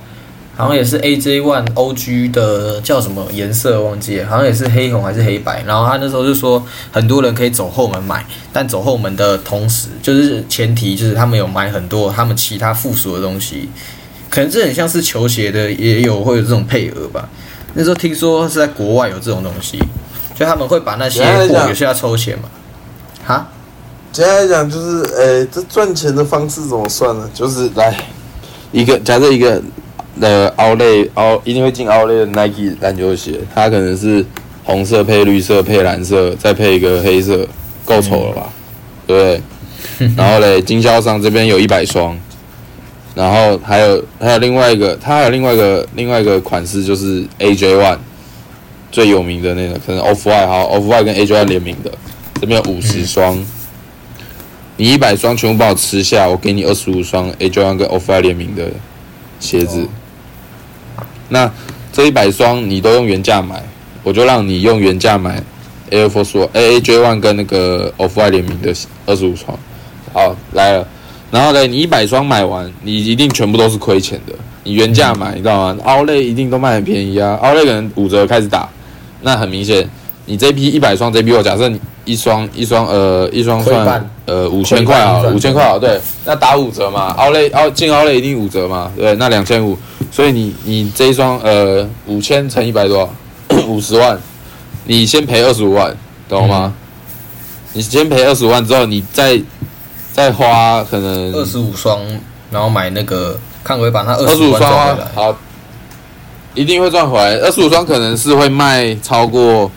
[0.55, 5.63] 好像也是 AJ One OG 的叫什么颜色忘记了，好像也是黑红还是黑白。
[5.67, 13.69] 然后他那时候就说，很多人可以走后门买，但走后门的同时，就是前提就是他们有买很多他们其他附属的东西，
[14.29, 17.29] 可能这很像是球鞋的，也有会有这种配额吧。
[17.75, 19.79] 那时候听说是在国外有这种东西，
[20.35, 22.45] 就他们会把那些货有些要抽钱嘛，
[23.25, 23.49] 哈。
[24.13, 27.27] 简单来讲，就是，呃、这赚钱的方式怎么算呢？
[27.33, 27.97] 就是来
[28.71, 29.59] 一个，假设一个
[30.21, 34.25] 呃奥类奥一定会进奥类的 Nike 篮球鞋，它可能是
[34.65, 37.47] 红色配绿色配蓝色，再配一个黑色，
[37.85, 38.53] 够丑了吧？
[39.07, 39.23] 对不
[39.99, 40.09] 对？
[40.17, 42.17] 然后嘞，经销商这边有一百双，
[43.15, 47.99] 然后还有还有另外一个，它还有另外一个另外一个款式，就是 AJ One
[48.91, 51.91] 最有名的那个，可能 Off White 好 Off White 跟 AJ One 联名的，
[52.41, 53.45] 这边有五十双。
[54.77, 58.65] 你一百双全部帮我吃下，我给你二十五双 A Jordan 跟 Off White 联名的
[59.39, 59.87] 鞋子。
[61.33, 61.51] 那
[61.93, 63.63] 这一百双你都用原价买，
[64.03, 65.43] 我就让你用原价买
[65.91, 68.73] Air Force A A J One 跟那个 Off White 联名的
[69.07, 69.59] 二十五双。
[70.13, 70.87] 好，来了。
[71.31, 74.35] 然后呢，你一百双买完，你一定全部都是亏钱的。
[74.65, 75.79] 你原价买，你知道吗？
[75.85, 78.69] 奥莱一定都卖很便宜啊，奥莱可能五折开始打，
[79.23, 79.89] 那很明显，
[80.27, 89.77] 你这批一百双，这批我假设你一双一双呃一双算呃五千块啊，五千块啊，对，那打五折嘛，奥莱奥进奥莱一定五折嘛，对，那两千五，
[90.11, 93.09] 所以你你这一双呃五千乘一百多少？
[93.69, 94.19] 五十万，
[94.85, 95.95] 你先赔二十五万，
[96.29, 96.73] 懂吗？
[97.75, 99.41] 你先赔二十五万之后，你再
[100.13, 102.01] 再花可能二十五双，
[102.51, 105.37] 然后买那个看可不可以把它二二十五双好，
[106.55, 107.37] 一定会赚回来。
[107.37, 109.71] 二十五双可能是会卖超过，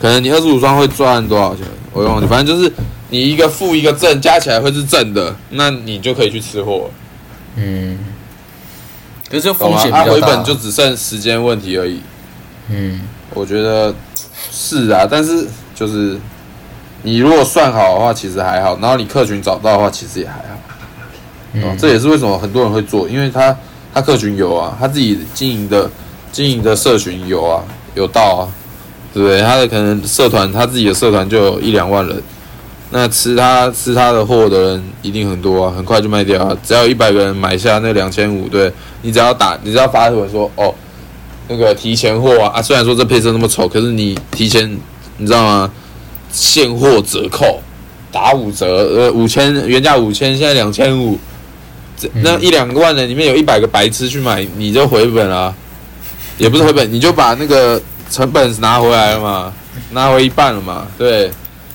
[0.00, 1.64] 可能你二十五双会赚多少钱？
[1.92, 2.72] 我忘记，反正就是
[3.10, 6.88] 你一个负一个正加起来会是正的，那你就可以去吃货，
[7.56, 7.98] 嗯，
[9.28, 9.76] 可是就懂吗？
[9.76, 10.36] 风险比啊，回较大。
[10.36, 12.00] 本就只剩时间问题而已。
[12.68, 13.00] 嗯，
[13.34, 13.94] 我觉得
[14.50, 16.18] 是啊，但是就是
[17.02, 20.54] 你如果算好的话，其实还好；然后你客群找到的话，其实也还好。
[21.54, 23.54] 哦嗯，这也是为什么很多人会做，因为他
[23.92, 25.90] 他客群有啊，他自己经营的
[26.30, 27.64] 经营的社群有啊，
[27.96, 28.42] 有到啊，
[29.12, 29.40] 对不对？
[29.40, 32.22] 他的可能社团他自己的社团就有一两万人，
[32.90, 36.56] 那吃他吃他的货的人一定很多啊，很快就卖掉啊。
[36.62, 40.74] 只要一百个人买下那两千五，对你只要打，你只要发文说哦，
[41.48, 44.70] 那个提前货啊啊，虽然说这配色那么丑，可是你提前
[45.18, 45.70] 你知道吗？
[46.32, 47.60] 现货折扣
[48.12, 51.18] 打五折，呃，五千原价五千，现在两千五。
[51.96, 55.54] 这那一两万人里面有一百个白痴去买，你就回本了、
[56.38, 59.52] 也不是回本，你就把那个成本拿回来了嘛，
[59.92, 61.30] 拿回一半了嘛，对，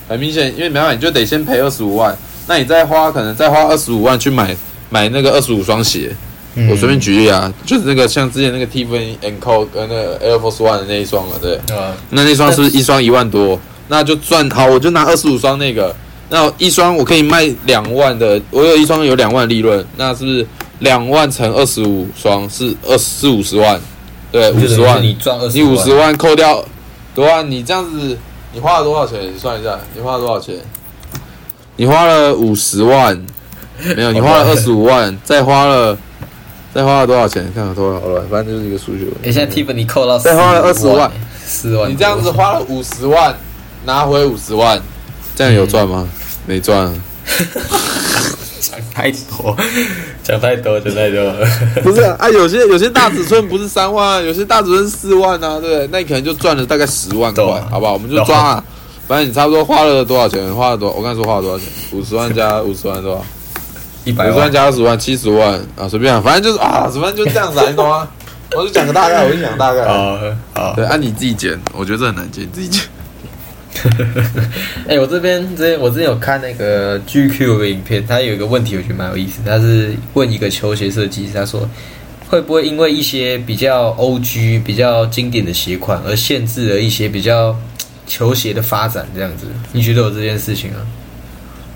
[0.06, 4.54] 很明显，因为没办法，你就得先赔二十五万，那你再花可能再花二十五万去买
[4.90, 6.14] 买那个二十五双鞋，
[6.54, 6.68] 嗯。
[6.68, 13.58] 我随便举例啊，就是那个像之前那个 Tiffany and Co 跟那个 Air Force One 的那一双嘛，对，啊，那那双是不是一双一万多？
[13.88, 15.94] 那就赚好，我就拿二十五双那个，
[16.28, 20.46] 那一双我可以卖两万的，我有一双有两万利润，那是不是
[20.80, 23.80] 两万乘二十五双是二四五十万？
[24.36, 26.62] 对，五十万，你赚二十，你五十万扣掉
[27.14, 28.18] 多万，你这样子
[28.52, 29.18] 你花了多少钱？
[29.34, 30.56] 你算一下，你花了多少钱？
[31.76, 33.18] 你花了五十万，
[33.96, 35.96] 没有，你花了二十五万，再花了
[36.74, 37.50] 再花了多少钱？
[37.54, 39.20] 看看多少了，反正就是一个数学问题。
[39.30, 41.12] 哎，现在 Tiffany 扣到再花了45 20万，
[41.46, 43.34] 四万，你这样子花了五十万，
[43.86, 44.78] 拿回五十万，
[45.34, 46.06] 这样有赚吗？
[46.44, 46.92] 没赚
[48.96, 49.54] 太多，
[50.22, 51.34] 讲太多， 讲太多了。
[51.84, 55.86] 不是啊，啊有些有些大尺寸不是三万，有些大尺寸是四万啊，对不对？
[55.92, 57.92] 那你可能就赚了大概十万块好不好？
[57.92, 58.64] 我们就抓啊，
[59.06, 60.54] 反正你差不多花了多少钱？
[60.54, 60.90] 花了多？
[60.92, 61.68] 我刚才说花了多少钱？
[61.92, 63.22] 五十万加五十万多少？
[64.04, 68.08] 一百五十万万，加二十万，七十万啊，随便啊，反正就是啊，反正就这样子啊，你懂吗？
[68.56, 69.84] 我就讲个大概，我就讲个大概。
[69.84, 70.18] 好
[70.54, 70.72] 好。
[70.74, 72.82] 对，按、你自己剪，我觉得这很难剪，你自己剪。
[74.88, 81.68] 哎、我这边之前我之前有看那个 GQ 的影片，他有一个问题我觉得蛮有意思，他是问一个球鞋设计师，他说
[82.28, 87.56] 会不会因为一些比较 OG、比较经典的鞋款而限制了一些比较
[88.06, 89.06] 球鞋的发展？
[89.14, 90.80] 这样子，你觉得有这件事情啊？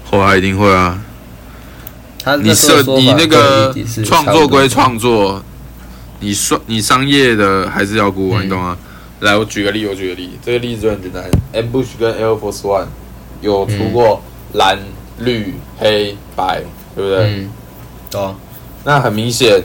[0.05, 1.01] 后来一定会啊。
[2.23, 5.43] 他你设你那个创作归创作，
[6.21, 8.77] 你商你商业的还是要顾啊，嗯你懂吗？
[9.21, 11.23] 来，我举个例，我举个例，这个例子就很简单。
[11.53, 12.87] Ambush 跟 Air Force One
[13.43, 14.23] 有出过
[14.55, 14.79] 蓝、
[15.19, 16.63] 绿、黑、白，
[16.97, 17.19] 对不对？
[17.19, 17.51] 嗯，
[18.15, 18.35] 哦，
[18.85, 19.63] 那很明显，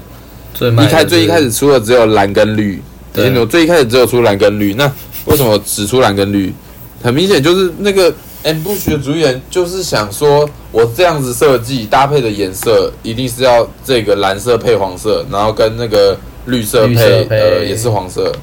[0.54, 2.82] 最开最一开始出的只有蓝跟绿，
[3.14, 3.46] 对你清楚？
[3.46, 4.92] 最一开始只有出蓝跟绿，那
[5.24, 6.54] 为什么只出蓝跟绿？
[7.02, 8.14] 很明显就是那个
[8.44, 18.34] Ambush 的主演就是想说，我这样子设计搭配的颜色一定是要这个蓝色配黄色，然后跟那个绿色绿色配呃也是黄色。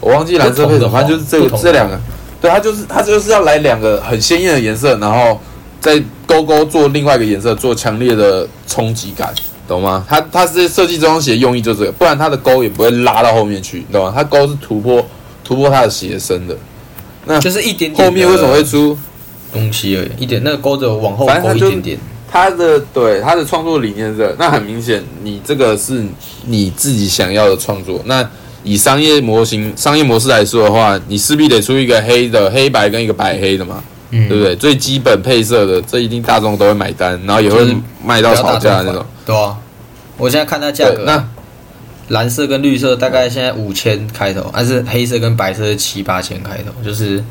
[0.00, 1.98] 我忘记蓝色配什么，反正就是这个这两个，
[2.40, 5.40] 对，它就是它就是要来两个很鲜艳的颜色，然后
[5.80, 9.34] 再勾勾做另外一个颜色，做强烈的冲击感，
[9.66, 10.04] 懂吗？
[10.08, 14.12] 它它是设计这双鞋用意就是这个，不然它的勾也不会拉到后面去，你懂吗？
[14.14, 15.04] 它勾是突破
[15.44, 16.56] 突破它的鞋身的。
[17.26, 18.96] 那就是一点点后面为什么会出？
[19.50, 21.98] 东西而已，一点那个勾着往后一点点，
[22.30, 26.04] 他的对他的创作理念是这，那很明显，你这个是
[26.44, 27.98] 你自己想要的创作。
[28.04, 28.22] 那
[28.64, 34.56] 以商业模型、商业模式来说的话，你势必得出一个黑的黑白跟一个白黑的嘛，嗯对不对？
[34.56, 39.06] 最基本配色的，这一定大众都会买单，然后也会卖到吵架的那种。
[39.24, 39.56] 对啊，
[40.16, 41.24] 我现在看它价格，，那
[42.08, 47.22] 蓝色跟绿色大概现在五千开头，但是黑色跟白色是七八千开头，就是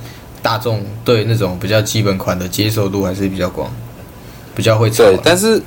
[0.41, 3.71] 大众对那种比较基本款的接受度还是比较广，
[4.55, 5.07] 比较会炒啊。
[5.07, 5.61] 对，但是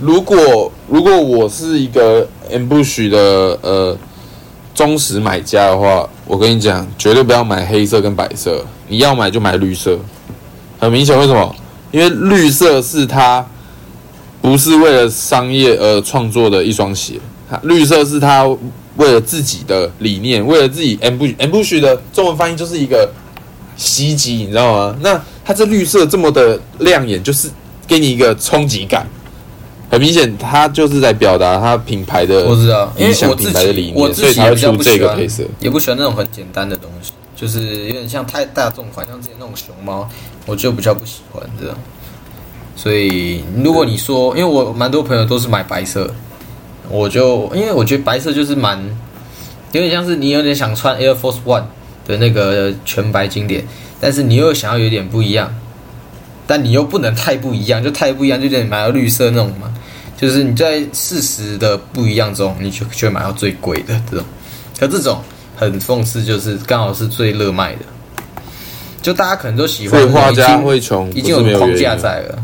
[0.00, 3.18] 如果如果我是一个 Ambush 的
[3.62, 3.96] 呃
[4.76, 9.98] 忠实买家的话，我跟你讲，绝对不要买黑色跟白色，你要买就买绿色。
[10.78, 11.56] 很明显，为什么？
[11.90, 13.44] 因为绿色是它
[14.42, 17.18] 不是为了商业而创作的一双鞋，
[17.62, 18.44] 绿色是它
[18.96, 23.10] 为了自己的理念，为了自己 ambush ambush 的中文翻译就是一个
[23.78, 24.94] 袭击，你知道吗？
[25.00, 27.48] 那它这绿色这么的亮眼，就是
[27.86, 29.06] 给你一个冲击感。
[29.96, 40.06] 很明显，他就是在表达他品牌的我知道，因为我自牌的理念，己我自己也比较出不喜欢这个配色。，也不喜欢那种很简单的东西，就是有点像太大众款，像之前那种熊猫，
[40.44, 41.74] 我就比较不喜欢这样。
[42.76, 46.12] 所以如果你说，因为我蛮多朋友都是买白色，
[46.90, 48.78] 我就因为我觉得白色就是蛮
[49.72, 51.64] 有点像是你有点想穿 Air Force One
[52.06, 53.66] 的那个全白经典，
[53.98, 55.54] 但是你又想要有点不一样，
[56.46, 59.72] 但你又不能太不一样，就太不一样就有点买到绿色那种嘛。
[60.16, 64.24] 就是你在事实的不一样中，你就就会买到最贵的这种。
[64.78, 65.22] 可这种
[65.56, 67.80] 很讽刺，就是刚好是最热卖的，
[69.00, 71.76] 就大家可能都喜欢已经会穷，已不是没经有框。
[71.76, 72.38] 架在了。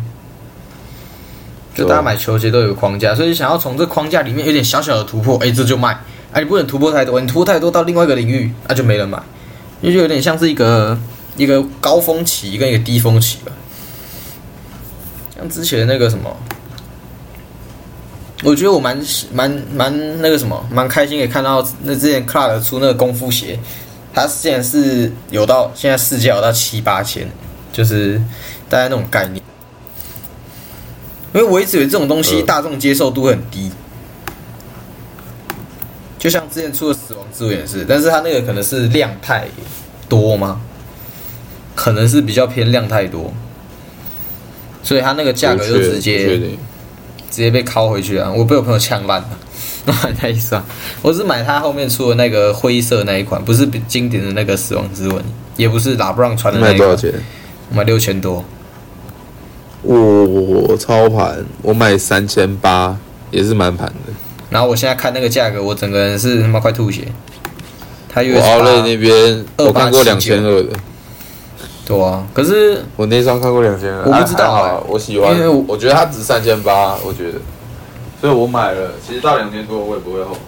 [1.74, 5.92] 就大家买球鞋都有框架，所以想要从这框架里面有点小小的突破，哎，这就卖。
[6.32, 9.22] 啊，你不能突破太多，你突破太多到另外一个领域，那、就没人买，
[9.80, 10.98] 因为就有点像是一个
[11.36, 13.52] 一个高峰期跟一个低峰期吧。
[15.36, 16.34] 像之前那个什么，
[18.42, 19.00] 我觉得我蛮
[19.32, 23.58] 蛮蛮那个什么，蛮开心可以看到那之前 Clark 出那个功夫鞋，
[24.12, 27.30] 它现在是有到现在市价有到七八千，
[27.72, 28.20] 就是
[28.68, 29.42] 大概那种概念。
[31.34, 33.70] 因为我一直以为这种东西呃大众接受度很低，
[36.18, 39.46] 就像之前出的《死亡之吻》也是，但是它那个可能是量太
[40.08, 40.60] 多吗？
[41.74, 43.32] 可能是比较偏量太多，
[44.82, 46.58] 所以它那个价格就直接定
[47.32, 48.30] 直接被拷回去啊。
[48.30, 49.28] 我被我朋友呛烂了，
[49.86, 50.62] 我买那一双，
[51.00, 55.16] 我是买他后面出的那个灰色那一款，不是比经典的那个《死亡之吻》，
[55.56, 57.12] 也不是拉布朗穿的那一款，卖多少钱？
[57.70, 58.44] 我买六千多。
[59.82, 62.96] 我超盘，我买三千八，
[63.32, 64.12] 也是蛮盘的。
[64.50, 67.08] 然后我现在看那个价格，我整个人是他妈快吐血。
[68.08, 70.68] 他我 US 奥莱那边28我看过两千二的，
[71.96, 77.38] 对啊，可是我那双看过两千二，我不知道欸还好我喜欢因为我，我觉得它值三千八，我觉得，
[78.20, 78.92] 所以我买了。
[79.06, 80.38] 其实到两千多我也不会后悔。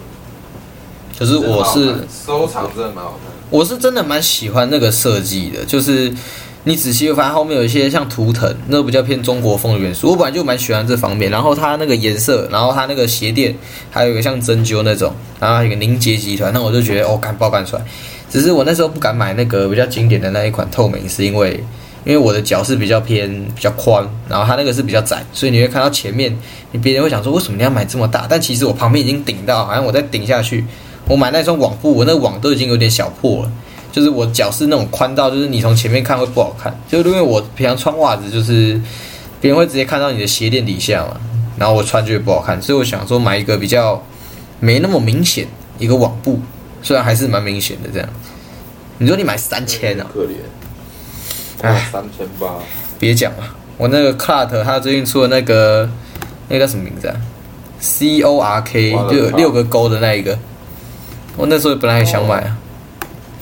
[1.17, 3.37] 可是我是收藏，真的蛮好看的。
[3.49, 6.13] 我是真的蛮喜欢那个设计的，就是
[6.65, 10.09] 你仔细会发现后面有一些像图腾，那比较偏中国风的元素。
[10.09, 13.55] 我本来就蛮喜欢这方面，然后它那个颜色，然后它那个鞋垫，
[13.89, 17.81] 还有一个像针灸那种，然后还有一个凝结集团，那我就觉得哦，敢爆敢出来。
[18.35, 21.53] 只是我那时候不敢买那个比较经典的那一款透明，是因为
[22.03, 26.37] 因为我的脚是比较偏比较宽，然后它那个是比较窄，所以你会看到前面，
[26.73, 28.27] 你别人会想说为什么你要买这么大？
[28.29, 30.65] 但其实我旁边已经顶到，好像我再顶下去，
[31.07, 33.51] 我买那双网布，我那网都已经有点小破了。
[33.93, 38.77] 就是我脚是那种宽到，就是你从前面看会不好看，就是因为我平常穿袜子，就是
[39.39, 41.15] 别人会直接看到你的鞋垫底下嘛，
[41.57, 44.05] 然后我穿就会不好看，所以我想说买一个比较
[44.59, 45.47] 没那么明显
[45.79, 46.37] 一个网布，
[46.83, 48.09] 虽然还是蛮明显的这样。
[48.97, 50.07] 你说你买三千啊？
[50.13, 50.35] 可怜。
[51.61, 52.55] 唉三千八，
[52.99, 55.89] 别讲了，我那个 Clark 他最近出的那个
[56.47, 57.15] 那个叫什么名字啊
[57.79, 60.37] ？C O R K 就有六个勾的那一个，
[61.37, 62.57] 我那时候本来也想买啊。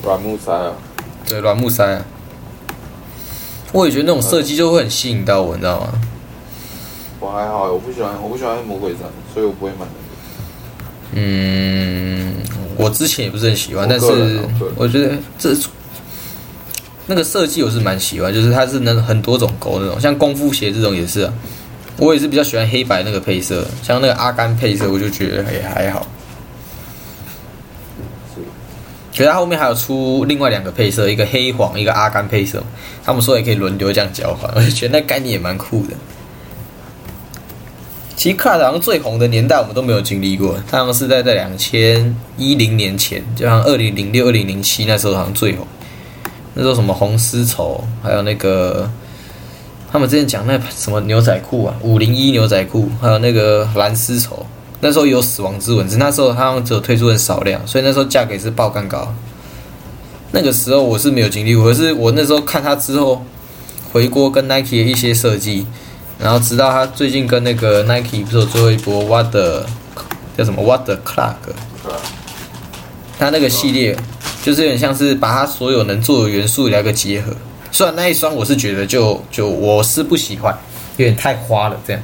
[0.04, 0.74] 软木塞啊，
[1.28, 2.06] 对，软木塞、啊。
[3.72, 5.94] 我也觉得那种设计就会很吸引到我，你知道吗？
[7.20, 8.98] 我还好，我不喜欢，我不喜欢魔鬼毡，
[9.34, 9.90] 所以我不会买那个。
[11.14, 12.13] 嗯，
[12.78, 14.44] 我之前也不是很喜欢，但是啊
[14.76, 15.56] 我觉得这
[17.06, 21.34] 那个设计我是蛮喜欢，就是它是能很多种勾那种，像功夫鞋这种也是啊。
[21.98, 26.08] 我也是比较喜欢黑白那个配色，像那个阿甘配色，我就觉得也还好。
[29.12, 32.64] 可是它后面还有出另外两个配色，一个黑黄，一个阿甘配色。
[33.04, 35.94] 他们说也可以轮流这样交换，我就觉得那概念也蛮酷的。
[38.16, 45.66] 其实 Card 好像最红的年代我们都没有经历过，他好像是在在两千一零年前，就像二零零六、二零零七那时候好像最红。
[46.54, 48.88] 那时候什么红丝绸，还有那个
[49.92, 54.46] 他们之前讲那什么牛仔裤啊，五零一牛仔裤，还有那个蓝丝绸，
[54.80, 59.14] 那时候有死亡之吻，只那时候它好像只有推出很少量，所以那时候价格也是爆干高。
[60.32, 63.24] 那个时候我是没有经历过，可是我那时候看它之后
[63.92, 65.66] 回国跟 Nike 的一些设计，
[66.24, 69.66] 然后直到他最近跟那个 Nike 不是有最后一波 What the
[70.38, 71.36] 叫什么 What the Clark，
[73.20, 73.94] 他那个系列
[74.42, 77.34] 就是有点像是把他所有能做的元素来个结合，
[77.72, 80.58] 虽然那一双我是觉得就就我是不喜欢，
[80.96, 82.02] 有点太花了这样。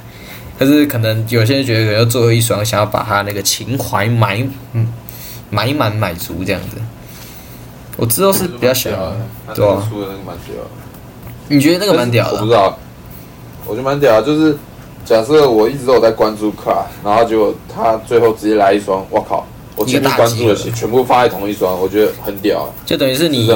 [0.59, 4.85] 可是可能有些人觉得可能要最后一双，想要把他那个情怀买嗯
[5.49, 6.75] 买满买足这样子。
[7.95, 8.99] 我之后是比较喜欢，
[9.55, 10.55] 对啊，出的那个蛮屌。
[11.47, 12.51] 你觉得那个蛮屌的我不知？
[12.51, 12.77] 道，
[13.69, 14.25] 我觉得蛮屌的。
[14.25, 14.57] 就是
[15.05, 19.45] 假设我一直都有在关注 Cla，然后结果他最后直接来一双，我靠！
[19.75, 23.49] 我前面关注的鞋全部放在同一双，我觉得很屌，就等于是你。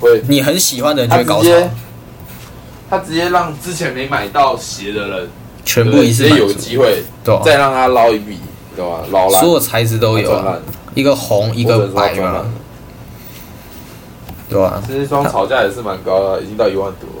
[0.00, 1.70] 会你很喜欢的人就他会高潮，直接
[2.88, 5.28] 他直接让之前没买到鞋的人，
[5.64, 8.38] 全部一次直接有，机会对啊再让他捞一笔，
[8.76, 9.00] 对吧？
[9.10, 10.56] 捞烂所有材质都有啊，
[10.94, 12.44] 一个红一一个白嘛，。
[14.48, 14.80] 对吧？
[14.86, 17.13] 这一双炒价也是蛮高的，已经到一万多了。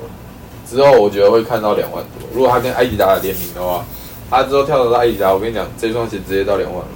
[0.74, 2.28] 之后我觉得会看到两万多。
[2.34, 3.84] 如果他跟艾迪达联名的话，
[4.28, 6.88] 他之后跳到艾迪达，我跟你讲，这双鞋直接到两万了。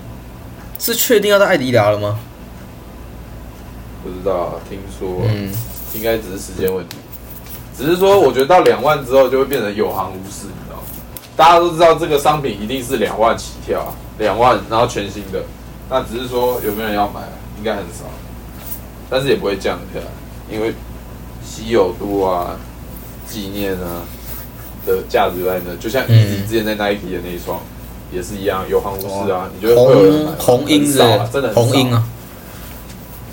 [0.79, 2.19] 是确定要到艾迪达了吗？
[4.03, 5.53] 不知道啊，听说、嗯，
[5.95, 6.97] 应该只是时间问题。
[7.77, 10.83] 只是说，我觉得到两万之后就会变成有行无市，你知道吗？
[11.37, 15.43] 大家都知道这个商品一定是两万起跳啊，两万然后全新的，
[15.89, 18.05] 那只是说有没有人要买啊，应该很少，
[19.09, 20.01] 但是也不会降价，
[20.51, 20.75] 因为
[21.45, 22.57] 稀有度啊、
[23.29, 24.03] 纪念啊
[24.87, 26.33] 的价值在那，就像嗯。
[26.33, 27.61] 你之前在 Nike 的那一双
[28.13, 30.33] 也是一样，有行无市啊，你觉得会有人买？
[30.39, 32.05] 红红鹰啊，真的很少红鹰啊，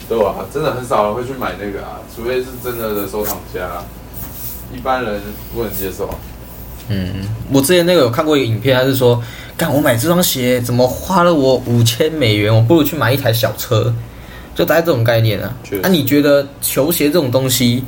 [0.10, 3.84] 对吧、真的很少人会去买那个啊，除非是真的的收藏家啊、
[4.74, 5.22] 一般人
[5.54, 6.10] 不能接受。
[6.88, 9.20] 嗯，我之前那个有看过一个影片，他是说，
[9.58, 13.92] 干我买这双鞋怎么花了我五千美元，我不如去买一台小车，
[14.54, 15.52] 就大概这种概念啊。
[15.82, 17.84] 那、你觉得球鞋这种东西，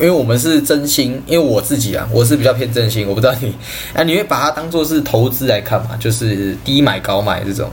[0.00, 3.54] 因为我们是真心，因为我自己啊，我是比较偏真心，我不知道你，
[3.94, 5.90] 啊，你会把它当做是投资来看嘛？
[5.98, 7.70] 就是低买高买这种，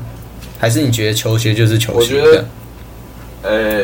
[0.60, 2.46] 还是你觉得球鞋就是球鞋我觉得鞋这样？
[3.42, 3.84] 呃、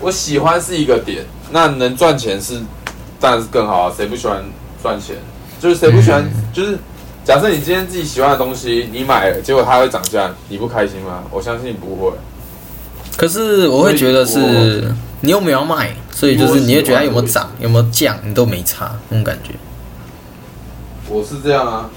[0.00, 2.60] 我喜欢是一个点，那能赚钱是
[3.18, 4.42] 当然是更好啊，谁不喜欢
[4.82, 5.16] 赚钱？
[5.60, 6.28] 就是谁不喜欢？
[6.52, 6.78] 就是
[7.24, 11.22] 假设你今天自己喜欢的东西，你买了，结果它会涨价，你不开心吗？
[11.30, 12.12] 我相信不会。
[13.16, 14.90] 可是我会觉得是
[15.20, 19.52] 你又没有要卖，所以就是你会觉得它有没有涨有没有降，你都没差那种感觉。
[21.08, 21.90] 我是这样啊，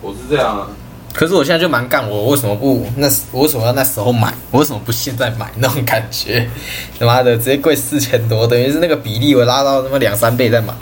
[0.00, 0.66] 我是这样啊。
[1.12, 4.32] 可是我现在就蛮干，我为什么不那时我为什么要那时候买？
[4.50, 5.52] 我为什么不现在买？
[5.58, 6.48] 那种感觉，
[6.98, 10.72] 他 妈的直接贵四千多，等于是那个比例我拉到他妈两三倍再买，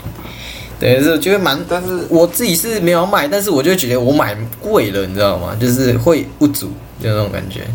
[0.79, 1.59] 等于是就会蛮。
[1.67, 5.53] 但是我自己是没有买，但是我就觉得我买贵了，你知道吗？
[5.59, 6.71] 就是会不足，
[7.03, 7.67] 就那种感觉。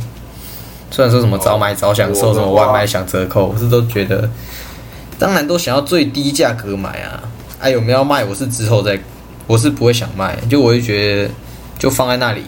[0.91, 4.29] 虽然说什么早买早享受，什么晚买享折扣，我是都觉得，
[5.19, 7.23] 当然都想要最低价格买啊。
[7.59, 8.25] 哎、有没有要卖？
[8.25, 8.99] 我是之后再，
[9.47, 11.31] 我是不会想卖，就我会觉得
[11.79, 12.45] 就放在那里，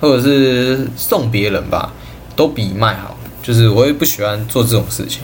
[0.00, 1.92] 或者是送别人吧，
[2.36, 3.16] 都比卖好。
[3.40, 5.22] 就是我也不喜欢做这种事情。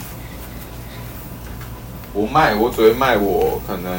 [2.15, 3.93] 我卖，我只会卖我可能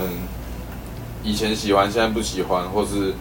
[1.21, 3.13] 以前喜欢，现在不喜欢，或是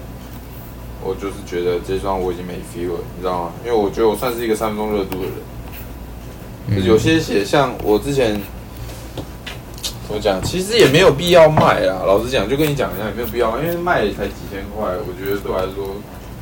[1.04, 3.52] 我就是觉得这双我已经没 feel 了，你知道吗？
[3.64, 5.32] 因为我觉得我算是一个三分钟热度的人。
[6.66, 8.40] 嗯有些鞋像我之前
[10.08, 12.00] 怎么讲，其实也没有必要卖啊。
[12.06, 15.84] 老实讲，就跟你讲一下，也没有必要，因为卖也才几千块，我觉得对我来说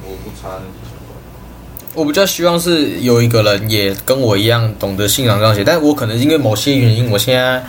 [0.05, 1.95] 我不差那几千块。
[1.95, 7.61] 我比较希望是有一个人也跟我一样懂得欣赏这双鞋，但是我可能因为某些原因，我现在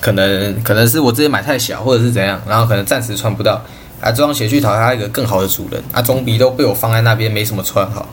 [0.00, 3.64] 可能可能是我自己买太小，或者是怎样，然后可能暂时穿不到
[4.00, 8.06] 啊，这双鞋去讨它一个更好的主人啊，总比都被我放在那边没什么穿好。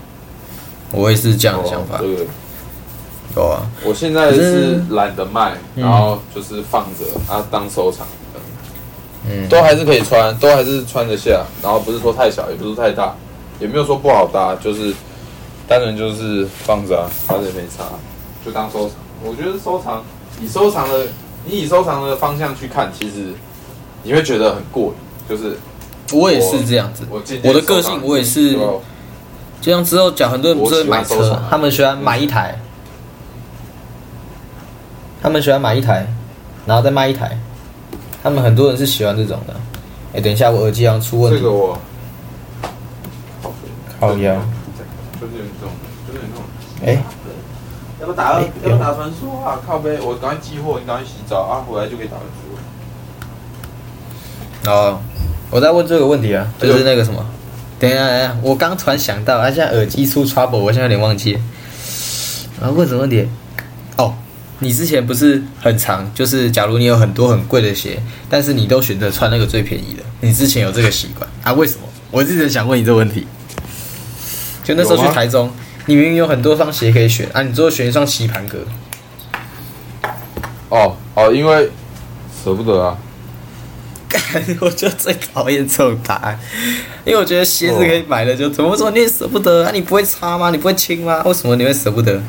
[0.92, 2.28] 我也是这样的想法哦，对。
[3.36, 8.08] 有啊，我现在是懒得卖，嗯然后就是放着啊当收藏，
[9.30, 13.14] 嗯，都还是可以穿，都还是穿得下，然后不是说太小，也不是太大，
[13.60, 14.92] 也没有说不好搭，就是
[15.68, 17.84] 单纯就是放着啊，反正也没差，
[18.44, 18.98] 就当收藏。
[19.24, 20.04] 我觉得收藏，
[20.42, 21.06] 以收藏的
[21.46, 23.34] 你以收藏的方向去看，其实
[24.02, 24.94] 你会觉得很过瘾，
[25.30, 25.58] 就是
[26.14, 27.06] 我也是这样子。
[27.10, 28.58] 我的个性我也是
[29.60, 32.60] 就像之后讲，很多人不是会买车他们喜欢买一台，
[35.22, 36.08] 他们喜欢买一台，
[36.66, 37.38] 然后再卖一台，
[38.22, 39.56] 他们很多人是喜欢这种的。
[40.14, 41.40] 哎，等一下，我耳机好像出问题。
[41.40, 41.78] 这个我
[44.00, 44.36] 靠腰
[45.20, 45.70] 就是有这种，
[46.08, 46.44] 就是有那种。
[46.86, 47.04] 哎，
[48.00, 49.60] 要不打哎要不打传说啊？
[49.66, 52.26] 靠背，我赶快寄货，你赶快洗澡啊，回来就可以打传
[54.64, 54.72] 说。
[54.72, 55.00] 哦，
[55.50, 57.26] 我在问这个问题啊，就是那个什么，
[57.80, 61.40] 等一下，等一下，我刚突然想到，啊，现在耳机出 trouble，我现在有点忘记了。
[62.62, 63.28] 啊，问什么问题？
[63.96, 64.14] 哦，
[64.60, 71.54] 你之前不是很长，就是假如你有很多很贵的鞋，但是你都选择穿那个最便宜的，你之前有这个习惯啊？
[71.54, 71.88] 为什么？
[72.12, 73.26] 我一直想问你这个问题。
[74.64, 75.50] 就那时候去台中，
[75.86, 78.58] 你明明有很多双鞋可以选啊，你最后选一双棋盘格。
[80.68, 81.70] 哦哦，因为
[82.44, 82.98] 舍不得啊，
[84.62, 86.40] 我就最讨厌这种答案，
[87.06, 89.72] 因为我觉得鞋子可以买了就怎么说你也舍不得啊？
[89.74, 90.50] 你不会擦吗？
[90.50, 91.22] 你不会清吗？
[91.26, 92.22] 为什么你会舍不得？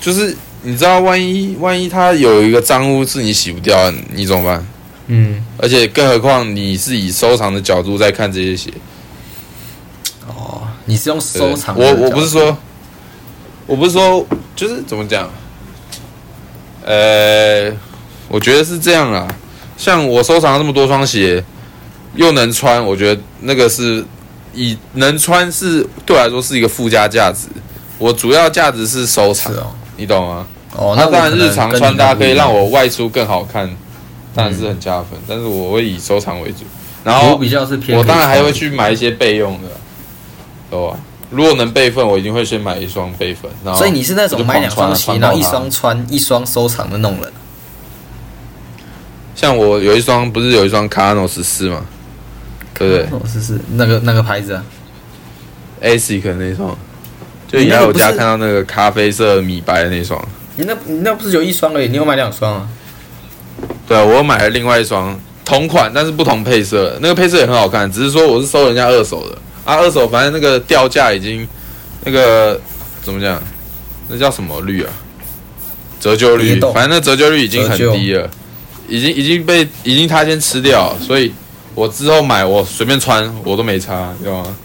[0.00, 4.66] 就是你知道，万一万一它有一个脏污是你洗不掉，你怎么办？
[5.06, 8.70] 嗯，而且更何况你是以收藏的角度在看这些鞋，
[10.26, 12.06] 哦，你是用收藏的我？
[12.06, 12.56] 我不是说，
[13.66, 15.30] 我不是说，就是怎么讲？
[16.84, 17.70] 呃，
[18.28, 19.26] 我觉得是这样啦。
[19.76, 21.44] 像我收藏了这么多双鞋，
[22.14, 24.04] 又能穿，我觉得那个是
[24.54, 27.48] 以能穿是对我来说是一个附加价值。
[27.98, 30.46] 我主要价值是收藏，哦，你懂吗？
[30.76, 33.68] 哦，那当然日常穿搭可以让我外出更好看，
[34.34, 35.10] 当然是很加分。
[35.28, 36.64] 但是我会以收藏为主，
[37.04, 38.52] 然后我比较是偏，我当然还会。
[38.52, 39.68] 去买一些备用的，
[40.70, 40.98] 懂吧？
[41.30, 43.50] 如果能备份，我一定会先买一双备份。
[43.64, 47.32] 然后所以你是那种买两双鞋，然后一双穿一双收藏的那种人。
[49.34, 51.84] 像我有一双，不是有一双卡诺十四嘛，
[52.72, 54.64] 对不对哦，是是那个那个牌子啊
[55.82, 56.76] ，？ASIC 那一双，
[57.48, 60.22] 就你来我家看到那个咖啡色米白的那双。
[60.56, 62.68] 你那你那不是有一双而已，你有买两双啊？
[63.88, 71.46] 对啊，我买了另外一双同款，但是不同配色，那个配色也很好看，只是说我是收人家二手的啊，二手反正那个掉价已经
[72.04, 72.60] 那个
[73.02, 73.42] 怎么讲，
[74.08, 74.92] 那叫什么率啊？
[76.00, 78.30] 折旧率反正那折旧率已经很低了，
[78.88, 81.32] 已经已经被已经他先吃掉，所以
[81.74, 84.56] 我之后买我随便穿我都没差，你知道吗？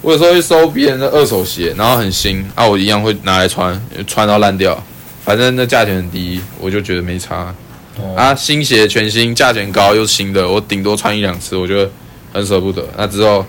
[0.00, 4.82] 我有时候会收别人的二手鞋，然后很新啊，我一样会拿来穿，穿到烂掉，
[5.24, 7.54] 反正那价钱很低，我就觉得没差。
[7.98, 11.90] 哦，啊，新鞋全新，价钱高又新的，我顶多穿一两次，我觉得
[12.32, 12.84] 很舍不得。
[12.96, 13.46] 那之后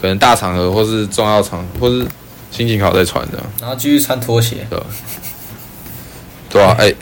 [0.00, 2.06] 可能大场合或是重要场或是
[2.50, 4.66] 心情好再穿这样，然后继续穿拖鞋。
[6.48, 6.94] 对吧、哎、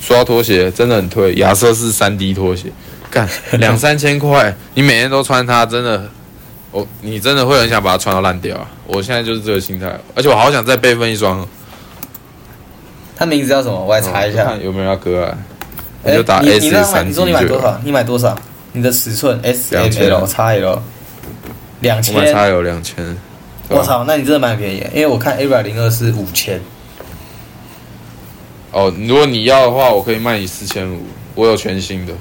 [0.00, 2.72] 说到拖鞋，真的很推，亚瑟士三 D 拖鞋，
[3.10, 3.28] 干
[3.58, 6.08] 两三千块，你每天都穿它，真的，
[6.70, 8.70] 我你真的会很想把它穿到烂掉啊！
[8.86, 11.48] 我现在就是这个心态，而且我好想再备份一双哦，
[13.16, 13.84] 它名字叫什么？
[13.84, 14.44] 我来查一下。
[14.44, 15.38] 看有没有要割啊？
[16.04, 17.80] 哎你就打你 S 你说你买多少？
[17.84, 18.36] 你买多少？
[18.72, 20.80] 你的尺寸 S M 2000 L 叉 L
[21.80, 22.14] 两我千。
[22.14, 23.16] 买差有两千，
[23.68, 26.60] 我操，那你真的蛮便宜，因为我看 A 百零二是五千。
[28.72, 32.12] 哦，如果你要的话，我可以卖你四千五，我有全新的。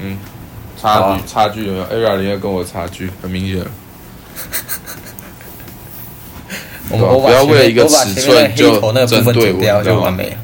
[0.00, 0.18] 嗯，
[0.80, 3.64] 差距、啊差距有没有？A R 零二跟我差距很明显。
[6.90, 10.36] 我我把不要为了一个尺寸就针对我就完美了。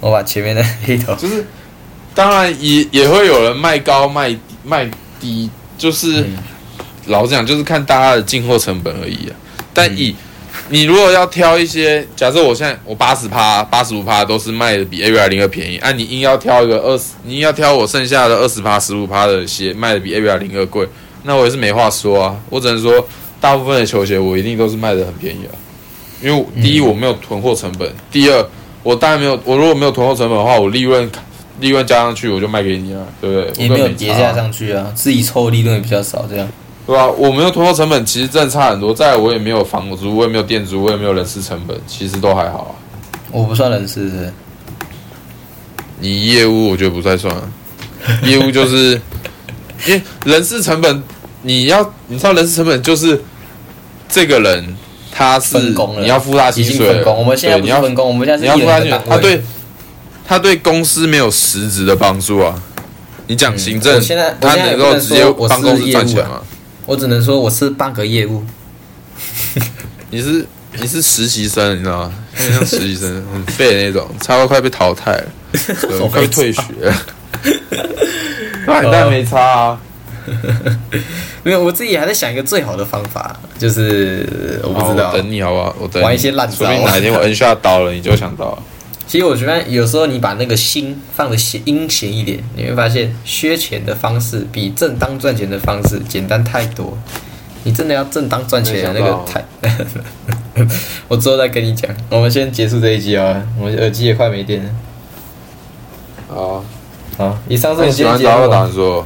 [0.00, 1.44] 我把前面的黑头，就是，
[2.14, 6.36] 当然也也会有人卖高卖卖低，就是、嗯
[7.06, 9.36] 老实讲，就是看大家的进货成本而已啊。
[9.74, 10.14] 但以、
[10.70, 20.88] 你如果要挑一些，假设我现在我八十趴、八十五趴都是卖的比 A 二零二便宜，啊，你硬要挑一个二十，你硬要挑我剩下的二十趴、十五趴的鞋卖的比 A 二零二贵，
[21.24, 22.36] 那我也是没话说啊。
[22.48, 23.06] 我只能说，
[23.40, 25.52] 大部分的球鞋我一定都是卖的很便宜啊，
[26.22, 28.48] 因为第一我没有囤货成本，第二
[28.82, 31.10] 我当然没有，我如果没有囤货成本的话，我利润
[31.60, 33.64] 利润加上去我就卖给你了，对不对？
[33.64, 36.48] 也没有叠加上去啊，自己抽的利润也比较少，这样。
[36.86, 38.92] 对吧、我没有囤货成本，其实真的差很多。
[38.92, 42.72] 再来，我也没有房租，我也没有店租，我也没有人事成本，其实都还好啊。
[43.30, 44.32] 我不算人事
[45.98, 47.42] 你业务我觉得不太算、啊，
[48.22, 49.00] 业务就是
[49.86, 51.02] 因为人事成本，
[51.40, 53.22] 你要你知道人事成本就是
[54.08, 54.76] 这个人
[55.10, 55.58] 他是
[55.98, 57.16] 你要付他薪水了，分工。
[57.16, 58.98] 我们现在要不是分工，我们现你在是一要付他。
[59.08, 59.42] 他对
[60.26, 62.54] 他对公司没有实质的帮助啊。
[63.26, 66.42] 你讲行政，嗯我现在他能能够直接帮公司赚钱吗？
[66.86, 68.42] 我只能说我是半个业务。
[70.10, 70.46] 你是
[70.78, 72.12] 你是实习生，你知道吗？
[72.36, 75.26] 有点像实习生，很废的那种，差不多快被淘汰了，
[76.10, 76.94] 快退学了。
[78.66, 79.80] 那 你当然没差啊。
[81.42, 85.16] 没有，我自己还在想一个最好的方法，就是我不知道我。
[85.18, 85.76] 等你好不好？
[85.78, 88.62] 我等你玩一些烂招说不定哪天我摁下刀了，你就想到了。
[89.06, 96.96] 其实我觉得有时候你把那个心放的闲阴闲一点，你会发现削钱的方式比正当赚钱的方式简单太多。
[97.66, 99.42] 你真的要正当赚钱的那个太，
[101.08, 101.90] 我之后再跟你讲。
[102.10, 104.70] 我们先结束这一集啊，我们耳机也快没电了。
[106.28, 106.64] 好，
[107.16, 109.04] 好，以上是我们今天节目。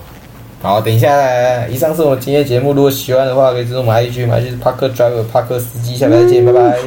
[0.61, 2.73] 好，等一下来，以上是我们今天的节目。
[2.73, 5.97] 如果喜欢的话，可以支持我们 IG，我们 IG 是帕克 driver 帕克司机。
[5.97, 6.79] 下次再见，拜拜。